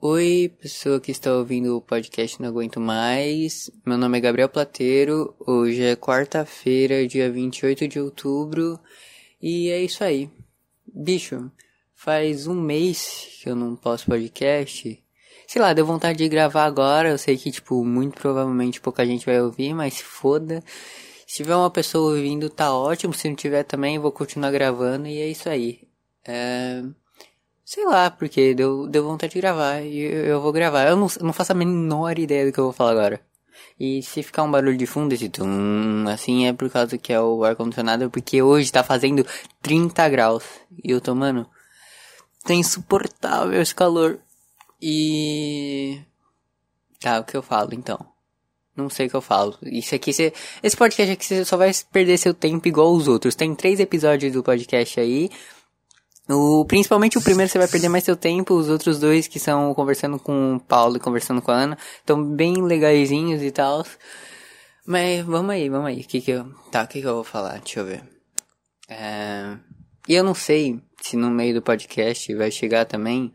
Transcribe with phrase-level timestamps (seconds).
[0.00, 3.68] Oi, pessoa que está ouvindo o podcast Não Aguento Mais.
[3.84, 5.34] Meu nome é Gabriel Plateiro.
[5.40, 8.78] Hoje é quarta-feira, dia 28 de outubro.
[9.42, 10.30] E é isso aí.
[10.86, 11.50] Bicho,
[11.96, 15.02] faz um mês que eu não posto podcast.
[15.48, 17.08] Sei lá, deu vontade de gravar agora.
[17.08, 20.62] Eu sei que, tipo, muito provavelmente pouca gente vai ouvir, mas foda.
[21.26, 23.12] Se tiver uma pessoa ouvindo, tá ótimo.
[23.12, 25.08] Se não tiver também, vou continuar gravando.
[25.08, 25.80] E é isso aí.
[26.24, 26.84] É.
[27.68, 30.88] Sei lá, porque deu, deu vontade de gravar e eu, eu vou gravar.
[30.88, 33.20] Eu não, não faço a menor ideia do que eu vou falar agora.
[33.78, 37.20] E se ficar um barulho de fundo, esse tum, assim é por causa que é
[37.20, 39.22] o ar-condicionado, porque hoje tá fazendo
[39.60, 40.44] 30 graus.
[40.82, 41.46] E eu tô, mano,
[42.42, 44.18] tá insuportável esse calor.
[44.80, 46.00] E.
[46.98, 47.98] Tá, o que eu falo então?
[48.74, 49.58] Não sei o que eu falo.
[49.62, 50.32] Isso aqui, você...
[50.62, 53.34] esse podcast aqui você só vai perder seu tempo igual os outros.
[53.34, 55.28] Tem três episódios do podcast aí.
[56.28, 59.72] O, principalmente o primeiro você vai perder mais seu tempo, os outros dois que são
[59.72, 63.84] conversando com o Paulo e conversando com a Ana, estão bem legaisinhos e tal.
[64.86, 66.04] Mas vamos aí, vamos aí.
[66.04, 66.52] Que que eu.
[66.70, 67.58] Tá, o que que eu vou falar?
[67.60, 68.02] Deixa eu ver.
[68.88, 69.56] É...
[70.06, 73.32] E eu não sei se no meio do podcast vai chegar também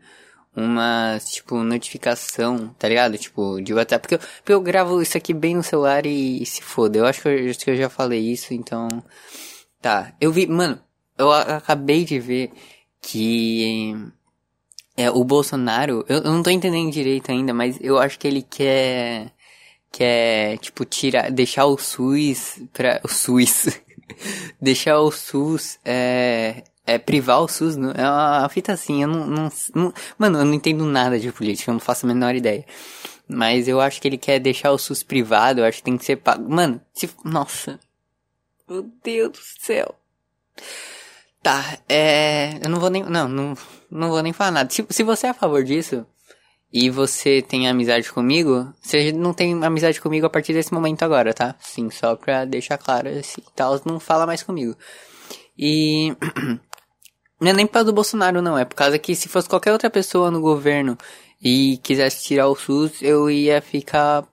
[0.56, 3.18] uma, tipo, notificação, tá ligado?
[3.18, 4.02] Tipo, de WhatsApp.
[4.02, 6.98] Porque eu, porque eu gravo isso aqui bem no celular e, e se foda.
[6.98, 8.88] Eu acho que eu, que eu já falei isso, então.
[9.80, 10.12] Tá.
[10.20, 10.80] Eu vi, mano,
[11.18, 12.52] eu acabei de ver
[13.06, 13.94] que
[14.96, 18.42] é, o Bolsonaro, eu, eu não tô entendendo direito ainda, mas eu acho que ele
[18.42, 19.32] quer
[19.92, 23.80] quer tipo tirar, deixar o SUS para o SUS,
[24.60, 29.26] deixar o SUS é, é privar o SUS, não, é uma fita assim, eu não,
[29.26, 32.64] não, não, mano, eu não entendo nada de política, eu não faço a menor ideia.
[33.26, 36.04] Mas eu acho que ele quer deixar o SUS privado, eu acho que tem que
[36.04, 36.48] ser pago.
[36.48, 37.80] Mano, se, nossa.
[38.68, 39.94] Meu Deus do céu.
[41.44, 42.58] Tá, é.
[42.64, 43.04] Eu não vou nem.
[43.04, 43.54] Não, não,
[43.90, 44.70] não vou nem falar nada.
[44.72, 46.06] Se, se você é a favor disso
[46.72, 51.34] e você tem amizade comigo, você não tem amizade comigo a partir desse momento agora,
[51.34, 51.54] tá?
[51.60, 54.74] Sim, só pra deixar claro assim, tal, não fala mais comigo.
[55.56, 56.16] E.
[57.40, 58.56] Não é nem por causa do Bolsonaro, não.
[58.56, 60.96] É por causa que se fosse qualquer outra pessoa no governo
[61.42, 64.24] e quisesse tirar o SUS, eu ia ficar.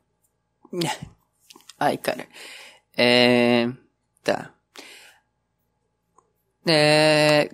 [1.79, 2.25] Ai, cara.
[2.95, 3.69] É.
[4.23, 4.51] Tá.
[6.73, 7.49] É.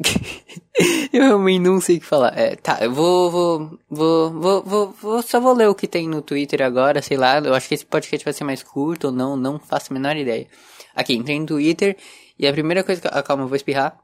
[1.12, 2.38] eu realmente não sei o que falar.
[2.38, 6.08] É, tá, eu vou, vou, vou, vou, vou, vou, só vou ler o que tem
[6.08, 7.40] no Twitter agora, sei lá.
[7.40, 10.16] Eu acho que esse podcast vai ser mais curto ou não, não faço a menor
[10.16, 10.48] ideia.
[10.96, 11.98] Aqui, entrei no Twitter
[12.38, 13.08] e a primeira coisa que.
[13.08, 14.00] Ah, calma, eu vou espirrar.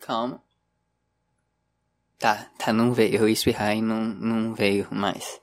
[0.00, 0.42] Calma.
[2.18, 3.16] Tá, tá, não veio.
[3.16, 5.40] Eu ia espirrar e não, não veio mais.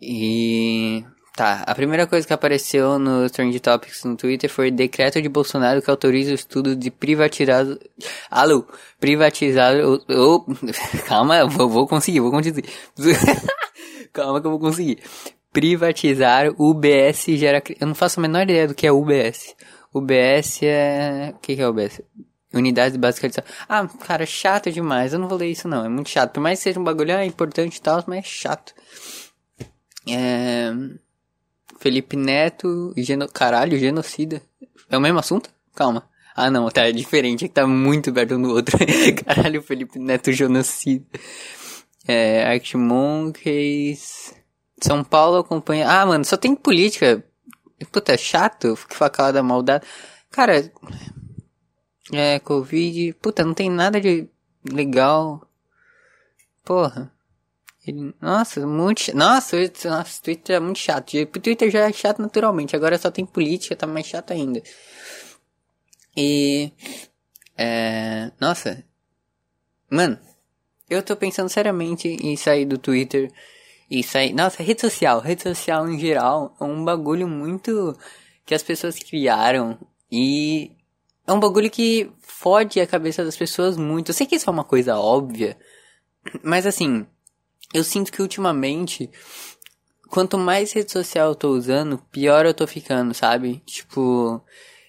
[0.00, 1.04] E.
[1.38, 5.80] Tá, a primeira coisa que apareceu no Trend Topics no Twitter foi decreto de Bolsonaro
[5.80, 7.64] que autoriza o estudo de privatizar.
[8.28, 8.66] Alô,
[8.98, 9.76] privatizar.
[9.76, 10.44] O, o,
[11.06, 12.64] calma, vou, vou conseguir, vou conseguir.
[14.12, 14.98] calma que eu vou conseguir.
[15.52, 17.62] Privatizar UBS gera.
[17.80, 19.54] Eu não faço a menor ideia do que é UBS.
[19.94, 21.34] UBS é.
[21.36, 22.00] O que, é UBS?
[22.52, 23.52] Unidades básicas de saúde.
[23.68, 25.12] Ah, cara, chato demais.
[25.12, 25.84] Eu não vou ler isso não.
[25.84, 26.32] É muito chato.
[26.32, 28.74] Por mais que seja um bagulho ah, importante e tal, mas é chato.
[30.08, 30.72] É.
[31.78, 33.28] Felipe Neto, geno...
[33.28, 34.42] caralho, genocida.
[34.90, 35.50] É o mesmo assunto?
[35.74, 36.08] Calma.
[36.34, 38.76] Ah, não, tá, é diferente, é que tá muito perto um do outro.
[39.26, 41.04] caralho, Felipe Neto, genocida.
[42.06, 44.34] É, Arctimonkeys.
[44.80, 45.88] São Paulo acompanha.
[45.88, 47.22] Ah, mano, só tem política.
[47.92, 48.74] Puta, é chato.
[48.76, 49.84] Fica facada maldade.
[50.30, 50.72] Cara.
[52.12, 53.12] É, Covid.
[53.14, 54.28] Puta, não tem nada de
[54.64, 55.46] legal.
[56.64, 57.12] Porra.
[57.88, 59.56] Ele, nossa, muito Nossa,
[59.86, 61.16] nossa, Twitter é muito chato.
[61.16, 64.62] O Twitter já é chato naturalmente, agora só tem política, tá mais chato ainda.
[66.14, 66.70] E.
[67.56, 68.30] É.
[68.38, 68.84] Nossa.
[69.90, 70.18] Mano,
[70.90, 73.32] eu tô pensando seriamente em sair do Twitter
[73.90, 74.34] e sair.
[74.34, 77.96] Nossa, rede social, rede social em geral é um bagulho muito
[78.44, 79.78] que as pessoas criaram
[80.12, 80.72] e
[81.26, 84.10] é um bagulho que fode a cabeça das pessoas muito.
[84.10, 85.56] Eu sei que isso é uma coisa óbvia,
[86.42, 87.06] mas assim,
[87.72, 89.10] eu sinto que ultimamente,
[90.08, 93.62] quanto mais rede social eu tô usando, pior eu tô ficando, sabe?
[93.66, 94.42] Tipo,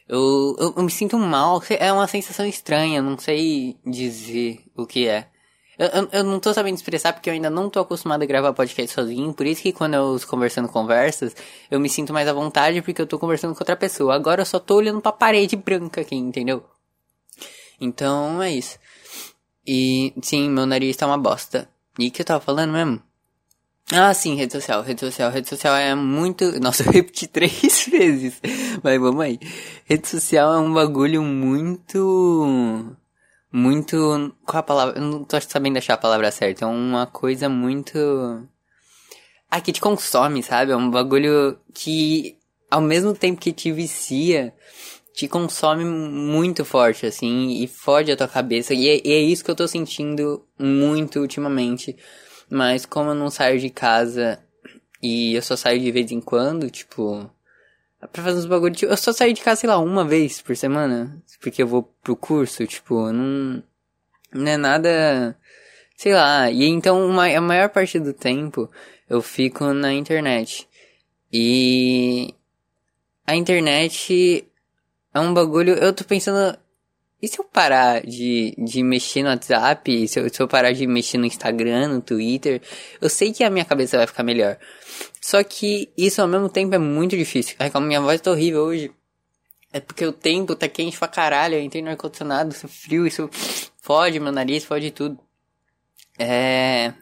[0.08, 5.08] eu, eu, eu me sinto mal, é uma sensação estranha, não sei dizer o que
[5.08, 5.28] é.
[5.78, 8.52] Eu, eu, eu, não tô sabendo expressar porque eu ainda não tô acostumado a gravar
[8.52, 11.34] podcast sozinho, por isso que quando eu estou conversando conversas,
[11.72, 14.14] eu me sinto mais à vontade porque eu tô conversando com outra pessoa.
[14.14, 16.66] Agora eu só tô olhando pra parede branca aqui, entendeu?
[17.80, 18.78] Então é isso.
[19.66, 21.70] E sim, meu nariz tá uma bosta.
[22.00, 23.02] E que eu tava falando mesmo?
[23.92, 26.46] Ah, sim, rede social, rede social, rede social é muito.
[26.62, 28.40] Nossa, eu repeti três vezes.
[28.82, 29.38] Mas vamos aí.
[29.84, 32.96] Rede social é um bagulho muito.
[33.52, 34.34] muito.
[34.46, 34.98] Qual a palavra?
[34.98, 36.64] Eu não tô sabendo achar a palavra certa.
[36.64, 37.98] É uma coisa muito.
[39.52, 40.72] Ah, que te consome, sabe?
[40.72, 42.38] É um bagulho que,
[42.72, 44.54] ao mesmo tempo que te vicia,
[45.20, 48.74] te consome muito forte, assim, e fode a tua cabeça.
[48.74, 51.98] E é, e é isso que eu tô sentindo muito ultimamente.
[52.50, 54.40] Mas como eu não saio de casa
[55.04, 57.30] e eu só saio de vez em quando, tipo.
[58.14, 60.56] Pra fazer uns bagulho, tipo, eu só saio de casa, sei lá, uma vez por
[60.56, 61.22] semana.
[61.42, 63.62] Porque eu vou pro curso, tipo, não.
[64.34, 65.38] Não é nada.
[65.98, 66.50] Sei lá.
[66.50, 68.70] E então uma, a maior parte do tempo
[69.10, 70.66] eu fico na internet.
[71.32, 72.34] E.
[73.28, 74.49] A internet
[75.14, 75.74] é um bagulho.
[75.74, 76.58] Eu tô pensando.
[77.22, 80.08] E se eu parar de, de mexer no WhatsApp?
[80.08, 82.62] Se eu, se eu parar de mexer no Instagram, no Twitter?
[83.02, 84.58] Eu sei que a minha cabeça vai ficar melhor.
[85.22, 87.56] Só que isso ao mesmo tempo é muito difícil.
[87.60, 88.92] Ai, como minha voz tá horrível hoje.
[89.72, 91.56] É porque o tempo tá quente pra caralho.
[91.56, 93.30] Eu entrei no ar-condicionado, isso frio, isso
[93.82, 95.20] fode meu nariz, fode tudo.
[96.18, 96.94] É.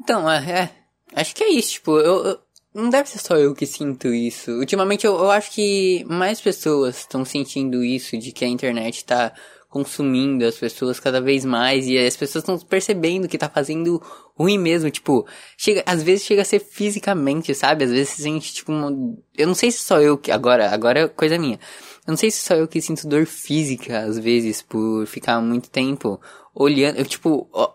[0.00, 0.70] Então, é, é.
[1.14, 2.40] Acho que é isso, tipo, eu, eu
[2.74, 4.52] não deve ser só eu que sinto isso.
[4.52, 9.32] Ultimamente eu, eu acho que mais pessoas estão sentindo isso, de que a internet tá
[9.70, 14.02] consumindo as pessoas cada vez mais e as pessoas estão percebendo que tá fazendo
[14.36, 15.24] ruim mesmo, tipo,
[15.56, 17.84] chega, às vezes chega a ser fisicamente, sabe?
[17.84, 18.90] Às vezes se sente tipo, uma,
[19.38, 21.60] eu não sei se só eu que agora, agora é coisa minha.
[22.04, 25.70] Eu não sei se só eu que sinto dor física às vezes por ficar muito
[25.70, 26.20] tempo
[26.52, 27.72] olhando, eu tipo, ó,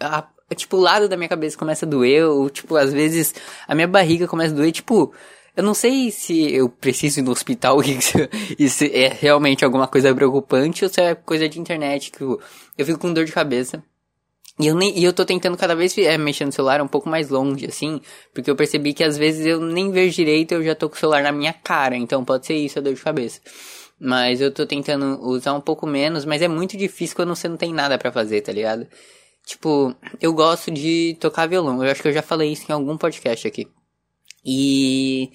[0.00, 3.34] a, tipo, o lado da minha cabeça começa a doer, ou, tipo, às vezes
[3.66, 5.12] a minha barriga começa a doer, tipo,
[5.56, 8.16] eu não sei se eu preciso ir no hospital, isso,
[8.58, 12.40] isso é realmente alguma coisa preocupante, ou se é coisa de internet, que eu,
[12.76, 13.82] eu fico com dor de cabeça.
[14.60, 17.08] E eu, nem, e eu tô tentando cada vez é, mexer no celular um pouco
[17.08, 18.00] mais longe, assim,
[18.34, 20.98] porque eu percebi que às vezes eu nem vejo direito eu já tô com o
[20.98, 23.40] celular na minha cara, então pode ser isso a dor de cabeça.
[24.00, 27.56] Mas eu tô tentando usar um pouco menos, mas é muito difícil quando você não
[27.56, 28.86] tem nada para fazer, tá ligado?
[29.48, 31.82] Tipo, eu gosto de tocar violão.
[31.82, 33.66] Eu acho que eu já falei isso em algum podcast aqui.
[34.44, 35.30] E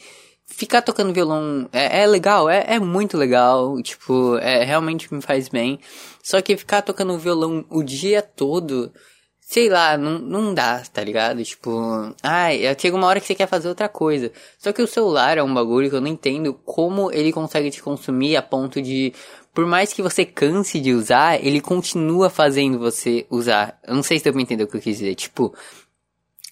[0.45, 3.81] ficar tocando violão é, é legal, é, é, muito legal.
[3.81, 5.79] Tipo, é, realmente me faz bem.
[6.21, 8.93] Só que ficar tocando violão o dia todo,
[9.41, 11.43] sei lá, não, não dá, tá ligado?
[11.43, 14.31] Tipo, ai, chega uma hora que você quer fazer outra coisa.
[14.59, 17.81] Só que o celular é um bagulho que eu não entendo como ele consegue te
[17.81, 19.11] consumir a ponto de
[19.53, 23.79] por mais que você canse de usar, ele continua fazendo você usar.
[23.87, 25.13] Eu não sei se deu pra entender o que eu quis dizer.
[25.13, 25.53] Tipo,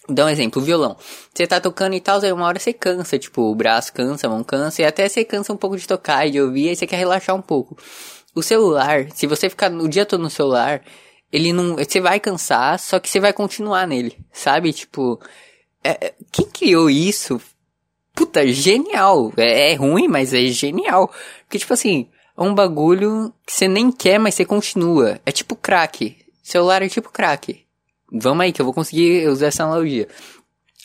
[0.08, 0.96] dá um exemplo, o violão.
[1.34, 4.30] Você tá tocando e tal, aí uma hora você cansa, tipo, o braço cansa, a
[4.30, 6.86] mão cansa, e até você cansa um pouco de tocar e de ouvir, aí você
[6.86, 7.76] quer relaxar um pouco.
[8.34, 10.82] O celular, se você ficar o dia todo no celular,
[11.32, 11.76] ele não.
[11.76, 14.72] Você vai cansar, só que você vai continuar nele, sabe?
[14.72, 15.20] Tipo,
[15.82, 17.40] é, é quem criou isso?
[18.14, 19.32] Puta, genial.
[19.36, 21.12] É, é ruim, mas é genial.
[21.44, 25.20] Porque, tipo assim, é um bagulho que você nem quer, mas você continua.
[25.24, 26.16] É tipo crack.
[26.42, 27.64] Celular é tipo crack.
[28.10, 30.08] Vamos aí que eu vou conseguir usar essa analogia.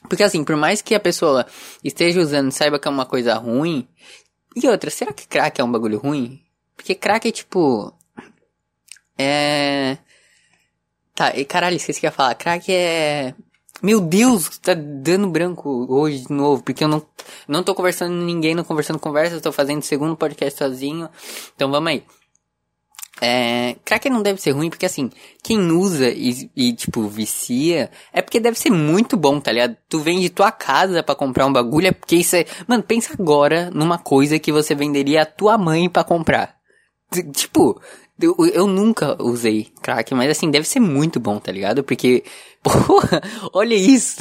[0.10, 1.46] Porque assim, por mais que a pessoa
[1.84, 3.88] esteja usando saiba que é uma coisa ruim.
[4.56, 6.42] E outra, será que crack é um bagulho ruim?
[6.76, 7.94] Porque crack é tipo.
[9.18, 9.98] É.
[11.16, 12.36] Tá, e caralho, esqueci que ia falar.
[12.36, 13.34] Crack é.
[13.82, 17.06] Meu Deus, tá dando branco hoje de novo, porque eu não,
[17.48, 21.08] não tô conversando com ninguém, não conversando conversa, tô fazendo segundo podcast sozinho.
[21.56, 22.04] Então vamos aí.
[23.20, 25.10] É, crack não deve ser ruim, porque assim,
[25.44, 29.76] quem usa e, e, tipo, vicia, é porque deve ser muito bom, tá ligado?
[29.90, 32.46] Tu vende tua casa para comprar um bagulho, é porque isso é...
[32.68, 36.58] Mano, pensa agora numa coisa que você venderia a tua mãe para comprar.
[37.34, 37.82] Tipo,
[38.20, 41.84] eu, eu nunca usei crack, mas assim, deve ser muito bom, tá ligado?
[41.84, 42.24] Porque,
[42.64, 43.22] porra,
[43.54, 44.18] olha isso.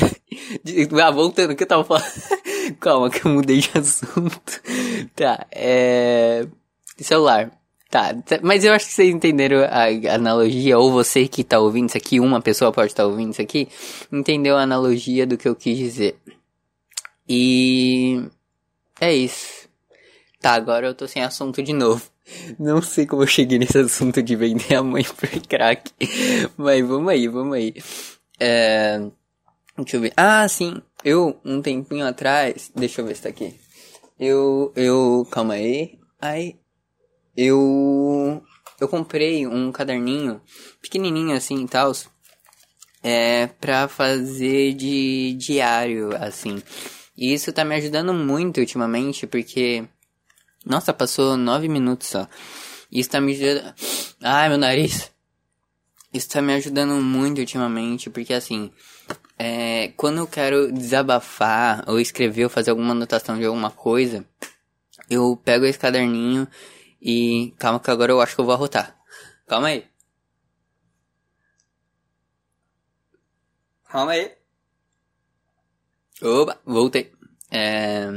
[1.02, 2.04] Ah, voltando o que eu tava falando.
[2.78, 4.62] Calma, que eu mudei de assunto.
[5.14, 6.46] Tá, é.
[6.98, 7.50] Celular.
[7.88, 11.96] Tá, mas eu acho que vocês entenderam a analogia, ou você que tá ouvindo isso
[11.96, 13.68] aqui, uma pessoa pode estar tá ouvindo isso aqui,
[14.12, 16.18] entendeu a analogia do que eu quis dizer.
[17.28, 18.22] E.
[19.00, 19.68] É isso.
[20.40, 22.02] Tá, agora eu tô sem assunto de novo.
[22.58, 25.90] Não sei como eu cheguei nesse assunto de vender a mãe por crack.
[26.56, 27.74] Mas vamos aí, vamos aí.
[28.38, 29.00] É...
[29.76, 30.12] Deixa eu ver.
[30.16, 30.80] Ah, sim.
[31.04, 32.70] Eu, um tempinho atrás.
[32.74, 33.54] Deixa eu ver se tá aqui.
[34.18, 34.72] Eu.
[34.74, 35.26] Eu.
[35.30, 35.98] Calma aí.
[36.20, 36.56] Aí.
[37.36, 38.42] Eu.
[38.80, 40.40] Eu comprei um caderninho
[40.80, 41.92] pequenininho assim e tal.
[43.02, 43.48] É.
[43.60, 46.62] Pra fazer de diário, assim.
[47.16, 49.84] E isso tá me ajudando muito ultimamente porque
[50.66, 52.28] nossa, passou nove minutos só.
[52.90, 53.74] Isso tá me ajudando.
[54.20, 55.12] Ai, meu nariz.
[56.12, 58.72] Isso tá me ajudando muito ultimamente, porque assim.
[59.38, 64.24] É, quando eu quero desabafar, ou escrever, ou fazer alguma anotação de alguma coisa,
[65.08, 66.48] eu pego esse caderninho
[67.00, 67.54] e.
[67.58, 68.98] Calma que agora eu acho que eu vou arrotar.
[69.46, 69.84] Calma aí.
[73.88, 74.32] Calma aí.
[76.22, 77.12] Opa, voltei.
[77.50, 78.08] É...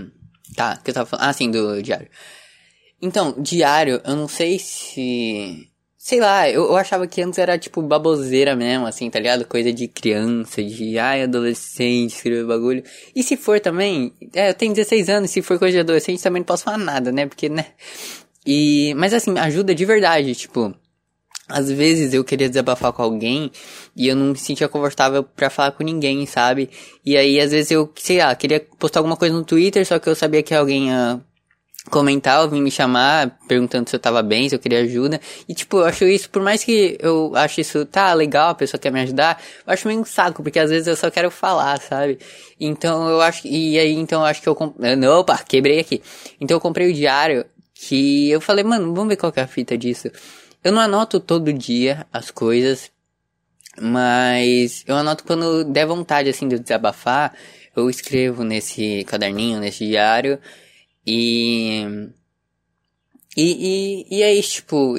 [0.56, 1.26] Tá, que eu tava falando.
[1.26, 2.10] Ah, sim, do diário.
[3.02, 5.68] Então, diário, eu não sei se.
[5.98, 9.46] Sei lá, eu, eu achava que antes era tipo baboseira mesmo, assim, tá ligado?
[9.46, 12.84] Coisa de criança, de ai, adolescente, escrever bagulho.
[13.16, 16.40] E se for também, é, eu tenho 16 anos, se for coisa de adolescente também
[16.42, 17.26] não posso falar nada, né?
[17.28, 17.68] Porque, né?
[18.46, 18.94] E.
[18.96, 20.74] Mas assim, ajuda de verdade, tipo.
[21.48, 23.52] Às vezes eu queria desabafar com alguém
[23.96, 26.70] e eu não me sentia confortável para falar com ninguém, sabe?
[27.04, 30.08] E aí às vezes eu, sei lá, queria postar alguma coisa no Twitter, só que
[30.08, 31.20] eu sabia que alguém ia
[31.90, 35.20] comentar, ou vir me chamar, perguntando se eu tava bem, se eu queria ajuda.
[35.48, 38.80] E tipo, eu acho isso, por mais que eu acho isso, tá, legal, a pessoa
[38.80, 41.80] quer me ajudar, eu acho meio um saco, porque às vezes eu só quero falar,
[41.80, 42.20] sabe?
[42.60, 46.02] Então eu acho, e aí então eu acho que eu, comprei, opa, quebrei aqui.
[46.40, 49.48] Então eu comprei o diário, que eu falei, mano, vamos ver qual que é a
[49.48, 50.10] fita disso.
[50.64, 52.92] Eu não anoto todo dia as coisas,
[53.80, 57.34] mas eu anoto quando der vontade, assim, de desabafar,
[57.74, 60.38] eu escrevo nesse caderninho, nesse diário,
[61.10, 62.10] e,
[63.36, 64.96] e, e, e é isso, tipo,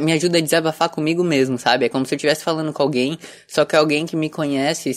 [0.00, 1.86] me ajuda a desabafar comigo mesmo, sabe?
[1.86, 4.90] É como se eu estivesse falando com alguém, só que alguém que me conhece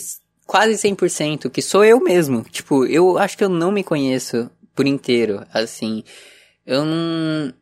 [0.46, 2.42] quase 100%, que sou eu mesmo.
[2.42, 6.02] Tipo, eu acho que eu não me conheço por inteiro, assim.
[6.66, 7.54] Eu não,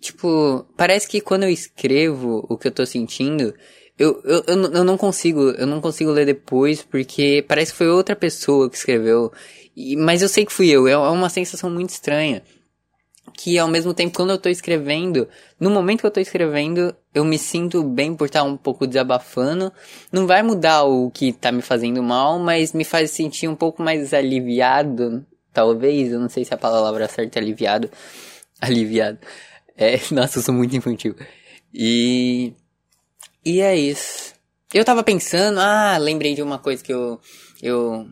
[0.00, 3.54] Tipo, parece que quando eu escrevo o que eu tô sentindo,
[3.98, 7.88] eu, eu, eu, eu não consigo, eu não consigo ler depois, porque parece que foi
[7.88, 9.30] outra pessoa que escreveu.
[9.80, 12.42] E, mas eu sei que fui eu, é, é uma sensação muito estranha.
[13.32, 17.24] Que ao mesmo tempo, quando eu tô escrevendo, no momento que eu tô escrevendo, eu
[17.24, 19.72] me sinto bem por estar um pouco desabafando.
[20.12, 23.82] Não vai mudar o que tá me fazendo mal, mas me faz sentir um pouco
[23.82, 25.24] mais aliviado.
[25.52, 27.90] Talvez, eu não sei se a palavra certa é aliviado.
[28.60, 29.18] Aliviado.
[29.76, 31.14] É, nossa, eu sou muito infantil.
[31.72, 32.52] E.
[33.44, 34.34] E é isso.
[34.72, 37.18] Eu tava pensando, ah, lembrei de uma coisa que eu.
[37.62, 38.06] Eu.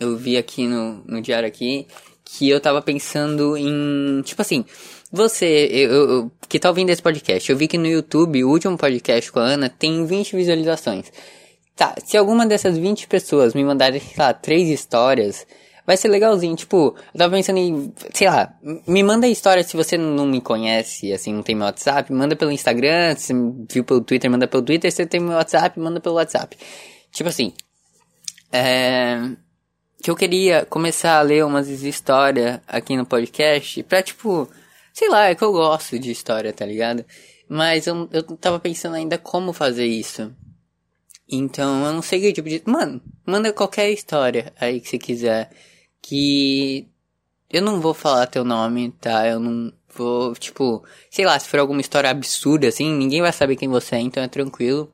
[0.00, 1.86] Eu vi aqui no, no diário aqui.
[2.24, 4.22] Que eu tava pensando em.
[4.22, 4.64] Tipo assim.
[5.12, 8.78] Você, eu, eu, que tá ouvindo esse podcast, eu vi que no YouTube, o último
[8.78, 11.10] podcast com a Ana, tem 20 visualizações.
[11.74, 15.44] Tá, se alguma dessas 20 pessoas me mandarem, sei lá, três histórias,
[15.84, 16.54] vai ser legalzinho.
[16.54, 18.54] Tipo, eu tava pensando em, sei lá,
[18.86, 22.36] me manda a história se você não me conhece, assim, não tem meu WhatsApp, manda
[22.36, 23.32] pelo Instagram, se
[23.68, 26.56] viu pelo Twitter, manda pelo Twitter, se você tem meu WhatsApp, manda pelo WhatsApp.
[27.10, 27.52] Tipo assim,
[28.52, 29.18] é,
[30.02, 34.48] que eu queria começar a ler umas histórias aqui no podcast pra, tipo,
[34.92, 37.04] sei lá, é que eu gosto de história, tá ligado?
[37.48, 40.34] Mas eu, eu tava pensando ainda como fazer isso.
[41.28, 42.62] Então, eu não sei que tipo de.
[42.64, 45.50] Mano, manda qualquer história aí que você quiser
[46.02, 46.88] que
[47.50, 49.26] eu não vou falar teu nome, tá?
[49.26, 53.56] Eu não vou, tipo, sei lá, se for alguma história absurda assim, ninguém vai saber
[53.56, 54.92] quem você é, então é tranquilo.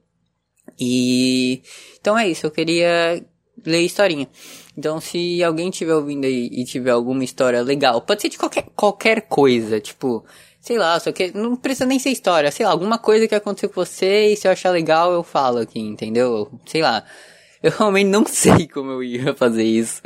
[0.79, 1.63] E
[2.01, 3.25] então é isso, eu queria
[3.65, 4.29] ler historinha.
[4.77, 8.67] Então, se alguém estiver ouvindo aí e tiver alguma história legal, pode ser de qualquer,
[8.75, 10.25] qualquer coisa, tipo,
[10.61, 13.69] sei lá, só que não precisa nem ser história, sei lá, alguma coisa que aconteceu
[13.69, 16.51] com você e se eu achar legal eu falo aqui, entendeu?
[16.67, 17.05] Sei lá.
[17.63, 20.01] Eu realmente não sei como eu ia fazer isso.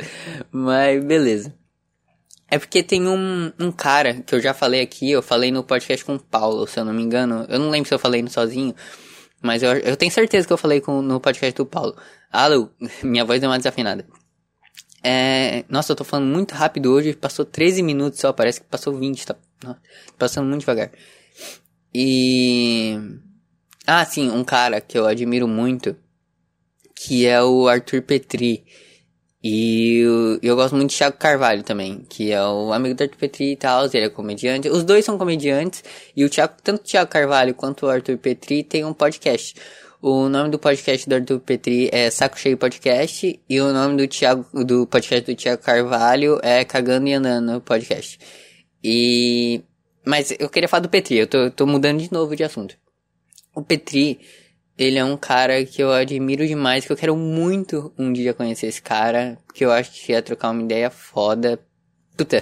[0.51, 1.53] Mas beleza.
[2.49, 6.03] É porque tem um, um cara que eu já falei aqui, eu falei no podcast
[6.03, 7.45] com o Paulo, se eu não me engano.
[7.49, 8.73] Eu não lembro se eu falei no sozinho.
[9.41, 11.95] Mas eu, eu tenho certeza que eu falei com, no podcast do Paulo.
[12.31, 12.69] Alô,
[13.03, 14.05] minha voz deu uma desafinada.
[15.03, 18.93] É, nossa, eu tô falando muito rápido hoje, passou 13 minutos só, parece que passou
[18.93, 19.35] 20, tá
[20.17, 20.91] passando muito devagar.
[21.93, 22.97] E.
[23.85, 25.97] Ah, sim, um cara que eu admiro muito
[27.03, 28.63] que é o Arthur Petri.
[29.43, 33.17] E eu, eu gosto muito de Thiago Carvalho também, que é o amigo do Arthur
[33.17, 34.69] Petri e tal, ele é comediante.
[34.69, 35.83] Os dois são comediantes,
[36.15, 39.55] e o Thiago, tanto o Thiago Carvalho quanto o Arthur Petri tem um podcast.
[40.03, 44.07] O nome do podcast do Arthur Petri é Saco Cheio Podcast, e o nome do,
[44.07, 48.17] Thiago, do podcast do Thiago Carvalho é Cagando e Andando Podcast.
[48.83, 49.61] E...
[50.03, 52.75] Mas eu queria falar do Petri, eu tô, tô mudando de novo de assunto.
[53.53, 54.19] O Petri,
[54.75, 58.65] ele é um cara que eu admiro demais, que eu quero muito um dia conhecer
[58.65, 61.59] esse cara, que eu acho que ia trocar uma ideia foda.
[62.17, 62.41] Puta.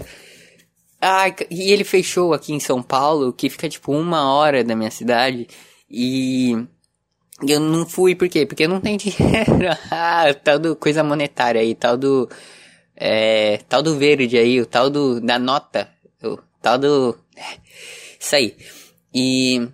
[1.01, 4.92] Ah, e ele fechou aqui em São Paulo, que fica tipo uma hora da minha
[4.92, 5.46] cidade,
[5.89, 6.66] e
[7.48, 8.46] eu não fui, por quê?
[8.46, 9.69] Porque eu não tenho dinheiro.
[9.91, 12.29] ah, tal do coisa monetária aí, tal do.
[12.96, 15.22] É, tal do verde aí, o tal do.
[15.22, 15.89] da nota,
[16.24, 17.17] o tal do.
[18.19, 18.55] Isso aí.
[19.13, 19.67] E.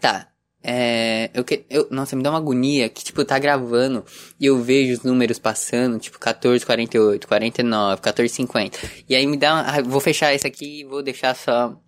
[0.00, 0.28] Tá,
[0.66, 4.02] é, eu que, eu, nossa, me dá uma agonia que, tipo, tá gravando
[4.40, 8.78] e eu vejo os números passando, tipo, 14, 48, 49, 14, 50.
[9.06, 11.78] E aí me dá, ah, vou fechar esse aqui e vou deixar só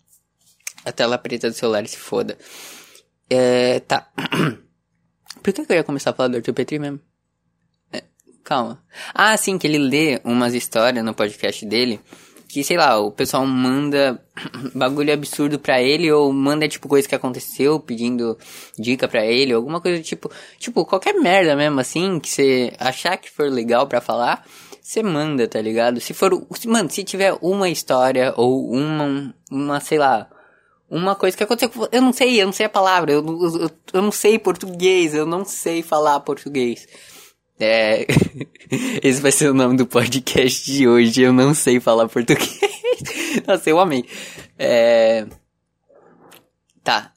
[0.84, 2.36] a tela preta do celular, se foda.
[3.30, 4.10] É, tá.
[5.42, 7.00] Por que, que eu ia começar a falar do Arthur Petri mesmo?
[7.92, 8.02] É,
[8.44, 8.82] calma.
[9.14, 12.00] Ah, sim, que ele lê umas histórias no podcast dele
[12.48, 14.22] que, sei lá, o pessoal manda
[14.74, 18.38] bagulho absurdo pra ele ou manda, tipo, coisa que aconteceu pedindo
[18.78, 23.30] dica pra ele, alguma coisa tipo, tipo, qualquer merda mesmo, assim, que você achar que
[23.30, 24.46] for legal pra falar,
[24.80, 26.00] você manda, tá ligado?
[26.00, 26.30] Se for,
[26.66, 30.28] mano, se tiver uma história ou uma, uma, sei lá,
[30.88, 34.02] uma coisa que aconteceu, eu não sei, eu não sei a palavra, eu, eu, eu
[34.02, 36.86] não sei português, eu não sei falar português.
[37.58, 38.06] É.
[39.02, 41.22] Esse vai ser o nome do podcast de hoje.
[41.22, 42.60] Eu não sei falar português.
[43.46, 44.04] Nossa, eu amei.
[44.58, 45.26] É.
[46.84, 47.12] Tá.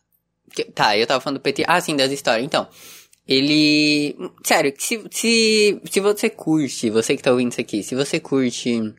[0.74, 1.64] Tá, eu tava falando do PT.
[1.68, 2.46] Ah, sim, das histórias.
[2.46, 2.68] Então.
[3.28, 4.16] Ele.
[4.44, 8.94] Sério, se, se, se você curte, você que tá ouvindo isso aqui, se você curte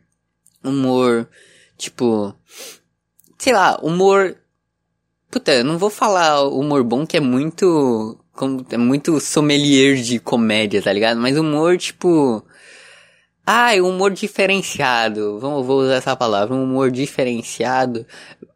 [0.62, 1.28] humor,
[1.76, 2.34] tipo.
[3.38, 4.36] Sei lá, humor.
[5.30, 8.18] Puta, eu não vou falar humor bom que é muito
[8.70, 11.20] é muito sommelier de comédia, tá ligado?
[11.20, 12.44] Mas humor, tipo.
[13.46, 15.38] Ah, humor diferenciado.
[15.40, 16.54] Vamos, vou usar essa palavra.
[16.54, 18.06] Um humor diferenciado.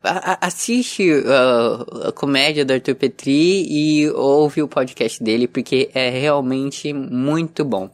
[0.03, 6.11] A, assiste uh, a comédia do Arthur Petri e ouve o podcast dele, porque é
[6.11, 7.91] realmente muito bom.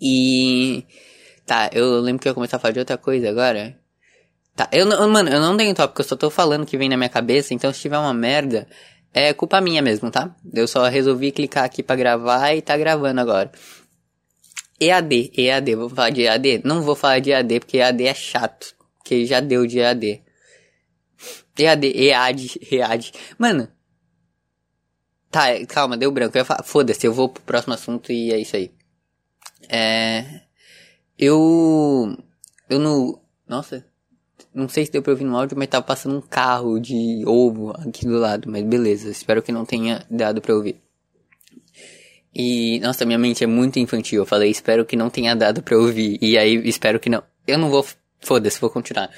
[0.00, 0.84] E.
[1.44, 3.76] Tá, eu lembro que eu ia começar a falar de outra coisa agora.
[4.56, 6.96] Tá, eu não, mano, eu não tenho tópico, eu só tô falando que vem na
[6.96, 8.66] minha cabeça, então se tiver uma merda,
[9.12, 10.34] é culpa minha mesmo, tá?
[10.52, 13.52] Eu só resolvi clicar aqui para gravar e tá gravando agora.
[14.80, 16.62] EAD, EAD, vou falar de EAD?
[16.64, 20.22] Não vou falar de EAD porque EAD é chato, que já deu de EAD.
[21.58, 23.12] EAD, EAD, EAD.
[23.38, 23.68] Mano,
[25.30, 26.34] tá, calma, deu branco.
[26.64, 28.70] Foda-se, eu vou pro próximo assunto e é isso aí.
[29.68, 30.40] É.
[31.18, 32.16] Eu.
[32.68, 33.20] Eu não.
[33.48, 33.84] Nossa,
[34.56, 37.72] não sei se deu pra ouvir no áudio, mas tava passando um carro de ovo
[37.72, 38.50] aqui do lado.
[38.50, 40.80] Mas beleza, espero que não tenha dado pra ouvir.
[42.34, 44.22] E, nossa, minha mente é muito infantil.
[44.22, 46.18] Eu falei, espero que não tenha dado pra ouvir.
[46.22, 47.22] E aí, espero que não.
[47.46, 47.86] Eu não vou.
[48.20, 49.10] Foda-se, vou continuar.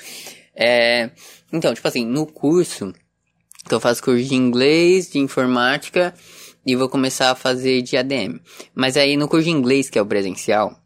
[0.54, 1.10] É.
[1.52, 2.92] Então, tipo assim, no curso.
[3.68, 6.12] Que eu faço curso de inglês, de informática.
[6.66, 8.40] E vou começar a fazer de ADM.
[8.74, 10.76] Mas aí no curso de inglês, que é o presencial.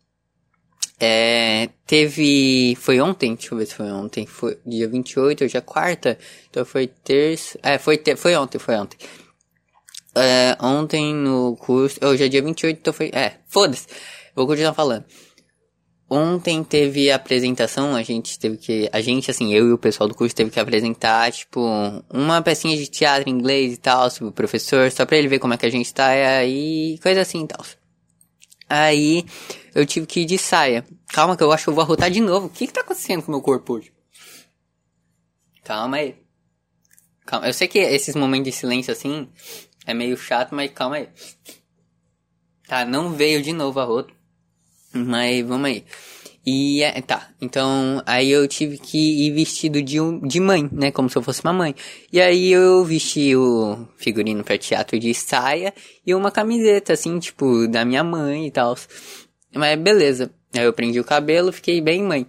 [1.05, 2.77] É, teve.
[2.77, 3.35] Foi ontem?
[3.35, 4.25] Deixa eu ver se foi ontem.
[4.25, 6.17] Foi dia 28, hoje é quarta.
[6.49, 7.59] Então foi terça.
[7.61, 8.97] É, foi, ter, foi ontem, foi ontem.
[10.15, 11.99] É, ontem no curso.
[12.05, 13.11] Hoje é dia 28, então foi.
[13.13, 13.89] É, foda-se.
[14.33, 15.05] Vou continuar falando.
[16.09, 18.89] Ontem teve a apresentação, a gente teve que.
[18.93, 21.61] A gente, assim, eu e o pessoal do curso teve que apresentar, tipo,
[22.15, 25.41] uma pecinha de teatro em inglês e tal, sobre o professor, só pra ele ver
[25.41, 27.82] como é que a gente tá aí, coisa assim e tal.
[28.75, 29.27] Aí
[29.75, 30.83] eu tive que ir de saia.
[31.09, 32.47] Calma que eu acho que eu vou arrotar de novo.
[32.47, 33.93] O que que tá acontecendo com o meu corpo hoje?
[35.63, 36.17] Calma aí.
[37.27, 37.47] Calma.
[37.47, 39.29] Eu sei que esses momentos de silêncio assim
[39.85, 41.11] é meio chato, mas calma aí.
[42.67, 44.15] Tá, não veio de novo a rota.
[44.95, 45.85] Mas vamos aí.
[46.45, 50.91] E é, tá, então aí eu tive que ir vestido de, de mãe, né?
[50.91, 51.75] Como se eu fosse uma mãe.
[52.13, 55.73] E aí eu vesti o figurino pra teatro de saia
[56.05, 58.77] e uma camiseta, assim, tipo, da minha mãe e tal.
[59.55, 60.33] Mas beleza.
[60.55, 62.27] Aí eu prendi o cabelo, fiquei bem mãe.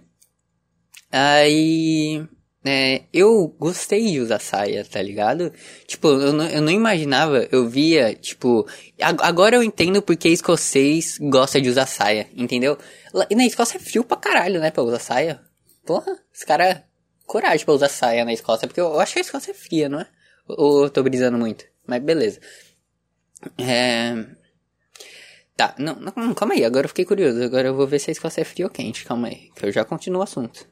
[1.10, 2.24] Aí.
[2.66, 5.52] É, eu gostei de usar saia, tá ligado?
[5.86, 8.66] Tipo, eu não, eu não imaginava, eu via, tipo.
[8.98, 12.78] Agora eu entendo porque escocês gosta de usar saia, entendeu?
[13.28, 15.40] E na Escócia é frio pra caralho, né, pra usar saia.
[15.84, 16.84] Porra, esse cara.
[17.26, 20.00] Coragem pra usar saia na Escócia, porque eu acho que a Escócia é fria, não
[20.00, 20.06] é?
[20.46, 21.64] Ou eu tô brisando muito?
[21.86, 22.40] Mas beleza.
[23.58, 24.26] É.
[25.56, 27.40] Tá, não, não, calma aí, agora eu fiquei curioso.
[27.42, 29.70] Agora eu vou ver se a Escócia é fria ou quente, calma aí, que eu
[29.70, 30.66] já continuo o assunto.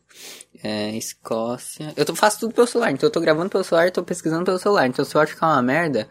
[0.63, 1.93] É, Escócia.
[1.97, 4.59] Eu tô, faço tudo pelo celular, então eu tô gravando pelo celular tô pesquisando pelo
[4.59, 4.87] celular.
[4.89, 6.09] Então se eu que é uma merda,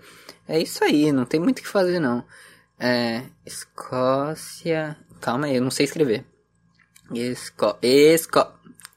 [0.47, 2.23] é isso aí, não tem muito o que fazer não.
[2.79, 3.23] É.
[3.45, 4.97] Escócia.
[5.19, 6.25] Calma aí, eu não sei escrever.
[7.13, 7.77] Esco...
[7.81, 8.47] Esco...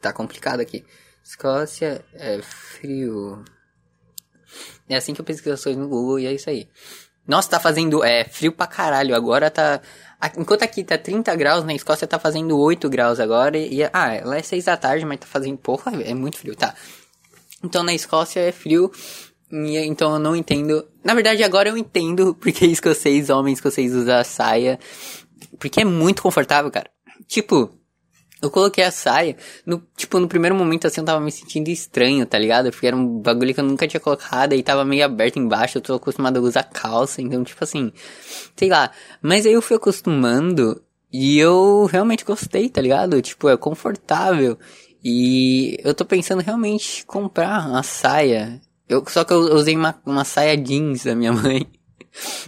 [0.00, 0.84] Tá complicado aqui.
[1.22, 3.44] Escócia é frio.
[4.88, 6.68] É assim que eu pesquiso as coisas no Google e é isso aí.
[7.26, 9.14] Nossa, tá fazendo é, frio pra caralho.
[9.14, 9.80] Agora tá.
[10.38, 13.56] Enquanto aqui tá 30 graus, na Escócia tá fazendo 8 graus agora.
[13.56, 15.58] E, ah, lá é 6 da tarde, mas tá fazendo.
[15.58, 16.74] Porra, é muito frio, tá.
[17.62, 18.90] Então na Escócia é frio.
[19.50, 20.86] E, então eu não entendo.
[21.02, 24.78] Na verdade, agora eu entendo porque escocês, homens escocês usam saia
[25.58, 26.90] porque é muito confortável, cara.
[27.26, 27.70] Tipo,
[28.42, 32.26] eu coloquei a saia, no, tipo, no primeiro momento assim eu tava me sentindo estranho,
[32.26, 32.70] tá ligado?
[32.70, 35.82] Porque era um bagulho que eu nunca tinha colocado e tava meio aberto embaixo, eu
[35.82, 37.92] tô acostumado a usar calça, então tipo assim,
[38.56, 38.90] sei lá.
[39.22, 43.22] Mas aí eu fui acostumando e eu realmente gostei, tá ligado?
[43.22, 44.58] Tipo, é confortável.
[45.02, 50.24] E eu tô pensando realmente comprar uma saia Eu, só que eu usei uma, uma
[50.24, 51.66] saia jeans da minha mãe.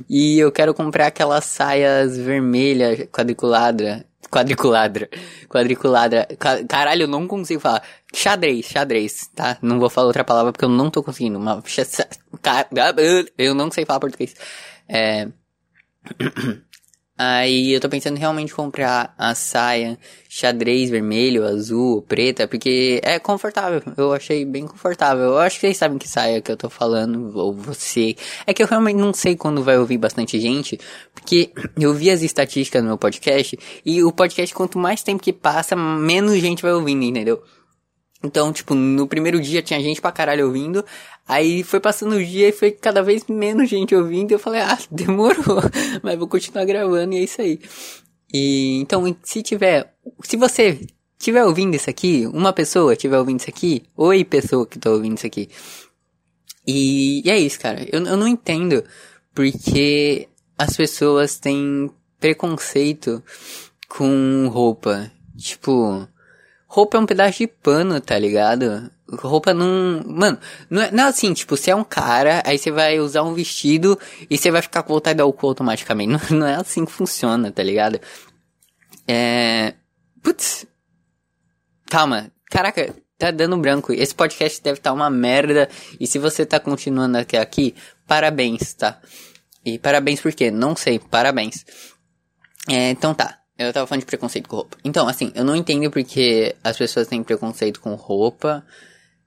[0.08, 4.06] E eu quero comprar aquelas saias vermelhas quadriculada.
[4.30, 5.08] Quadriculada.
[5.48, 6.28] Quadriculada.
[6.68, 7.82] Caralho, eu não consigo falar.
[8.14, 9.58] Xadrez, xadrez, tá?
[9.62, 11.38] Não vou falar outra palavra porque eu não tô conseguindo.
[13.38, 14.34] Eu não sei falar português.
[14.88, 15.28] É.
[17.18, 19.98] Aí eu tô pensando realmente comprar a saia
[20.28, 23.82] xadrez vermelho, azul, preta, porque é confortável.
[23.96, 25.24] Eu achei bem confortável.
[25.24, 28.14] Eu acho que vocês sabem que saia que eu tô falando, ou você.
[28.46, 30.78] É que eu realmente não sei quando vai ouvir bastante gente,
[31.14, 35.32] porque eu vi as estatísticas no meu podcast, e o podcast, quanto mais tempo que
[35.32, 37.42] passa, menos gente vai ouvindo, entendeu?
[38.26, 40.84] Então, tipo, no primeiro dia tinha gente pra caralho ouvindo,
[41.26, 44.78] aí foi passando o dia e foi cada vez menos gente ouvindo, eu falei, ah,
[44.90, 45.62] demorou,
[46.02, 47.60] mas vou continuar gravando e é isso aí.
[48.32, 50.80] E, então, se tiver, se você
[51.18, 55.16] tiver ouvindo isso aqui, uma pessoa tiver ouvindo isso aqui, oi pessoa que tá ouvindo
[55.16, 55.48] isso aqui.
[56.66, 58.82] E, e é isso, cara, eu, eu não entendo
[59.32, 63.22] porque as pessoas têm preconceito
[63.88, 65.12] com roupa.
[65.36, 66.08] Tipo,
[66.76, 68.90] roupa é um pedaço de pano, tá ligado?
[69.08, 70.02] Roupa não.
[70.06, 73.22] Mano, não é, não é assim, tipo, você é um cara, aí você vai usar
[73.22, 76.12] um vestido e você vai ficar com vontade de cu automaticamente.
[76.30, 77.98] Não, não é assim que funciona, tá ligado?
[79.08, 79.72] É.
[80.22, 80.66] Putz.
[81.88, 82.30] Calma.
[82.50, 83.92] Caraca, tá dando branco.
[83.92, 85.70] Esse podcast deve estar tá uma merda.
[85.98, 87.74] E se você tá continuando até aqui,
[88.06, 89.00] parabéns, tá?
[89.64, 90.50] E parabéns por quê?
[90.50, 91.64] Não sei, parabéns.
[92.68, 93.45] É, então tá.
[93.58, 94.76] Eu tava falando de preconceito com roupa.
[94.84, 98.62] Então, assim, eu não entendo porque as pessoas têm preconceito com roupa,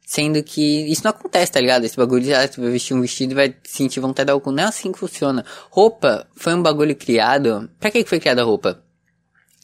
[0.06, 1.84] sendo que isso não acontece, tá ligado?
[1.84, 4.52] Esse bagulho de ah, tu vai vestir um vestido e vai sentir vontade de cu.
[4.52, 5.44] Não é assim que funciona.
[5.72, 7.70] Roupa foi um bagulho criado.
[7.80, 8.84] Pra que foi criada a roupa?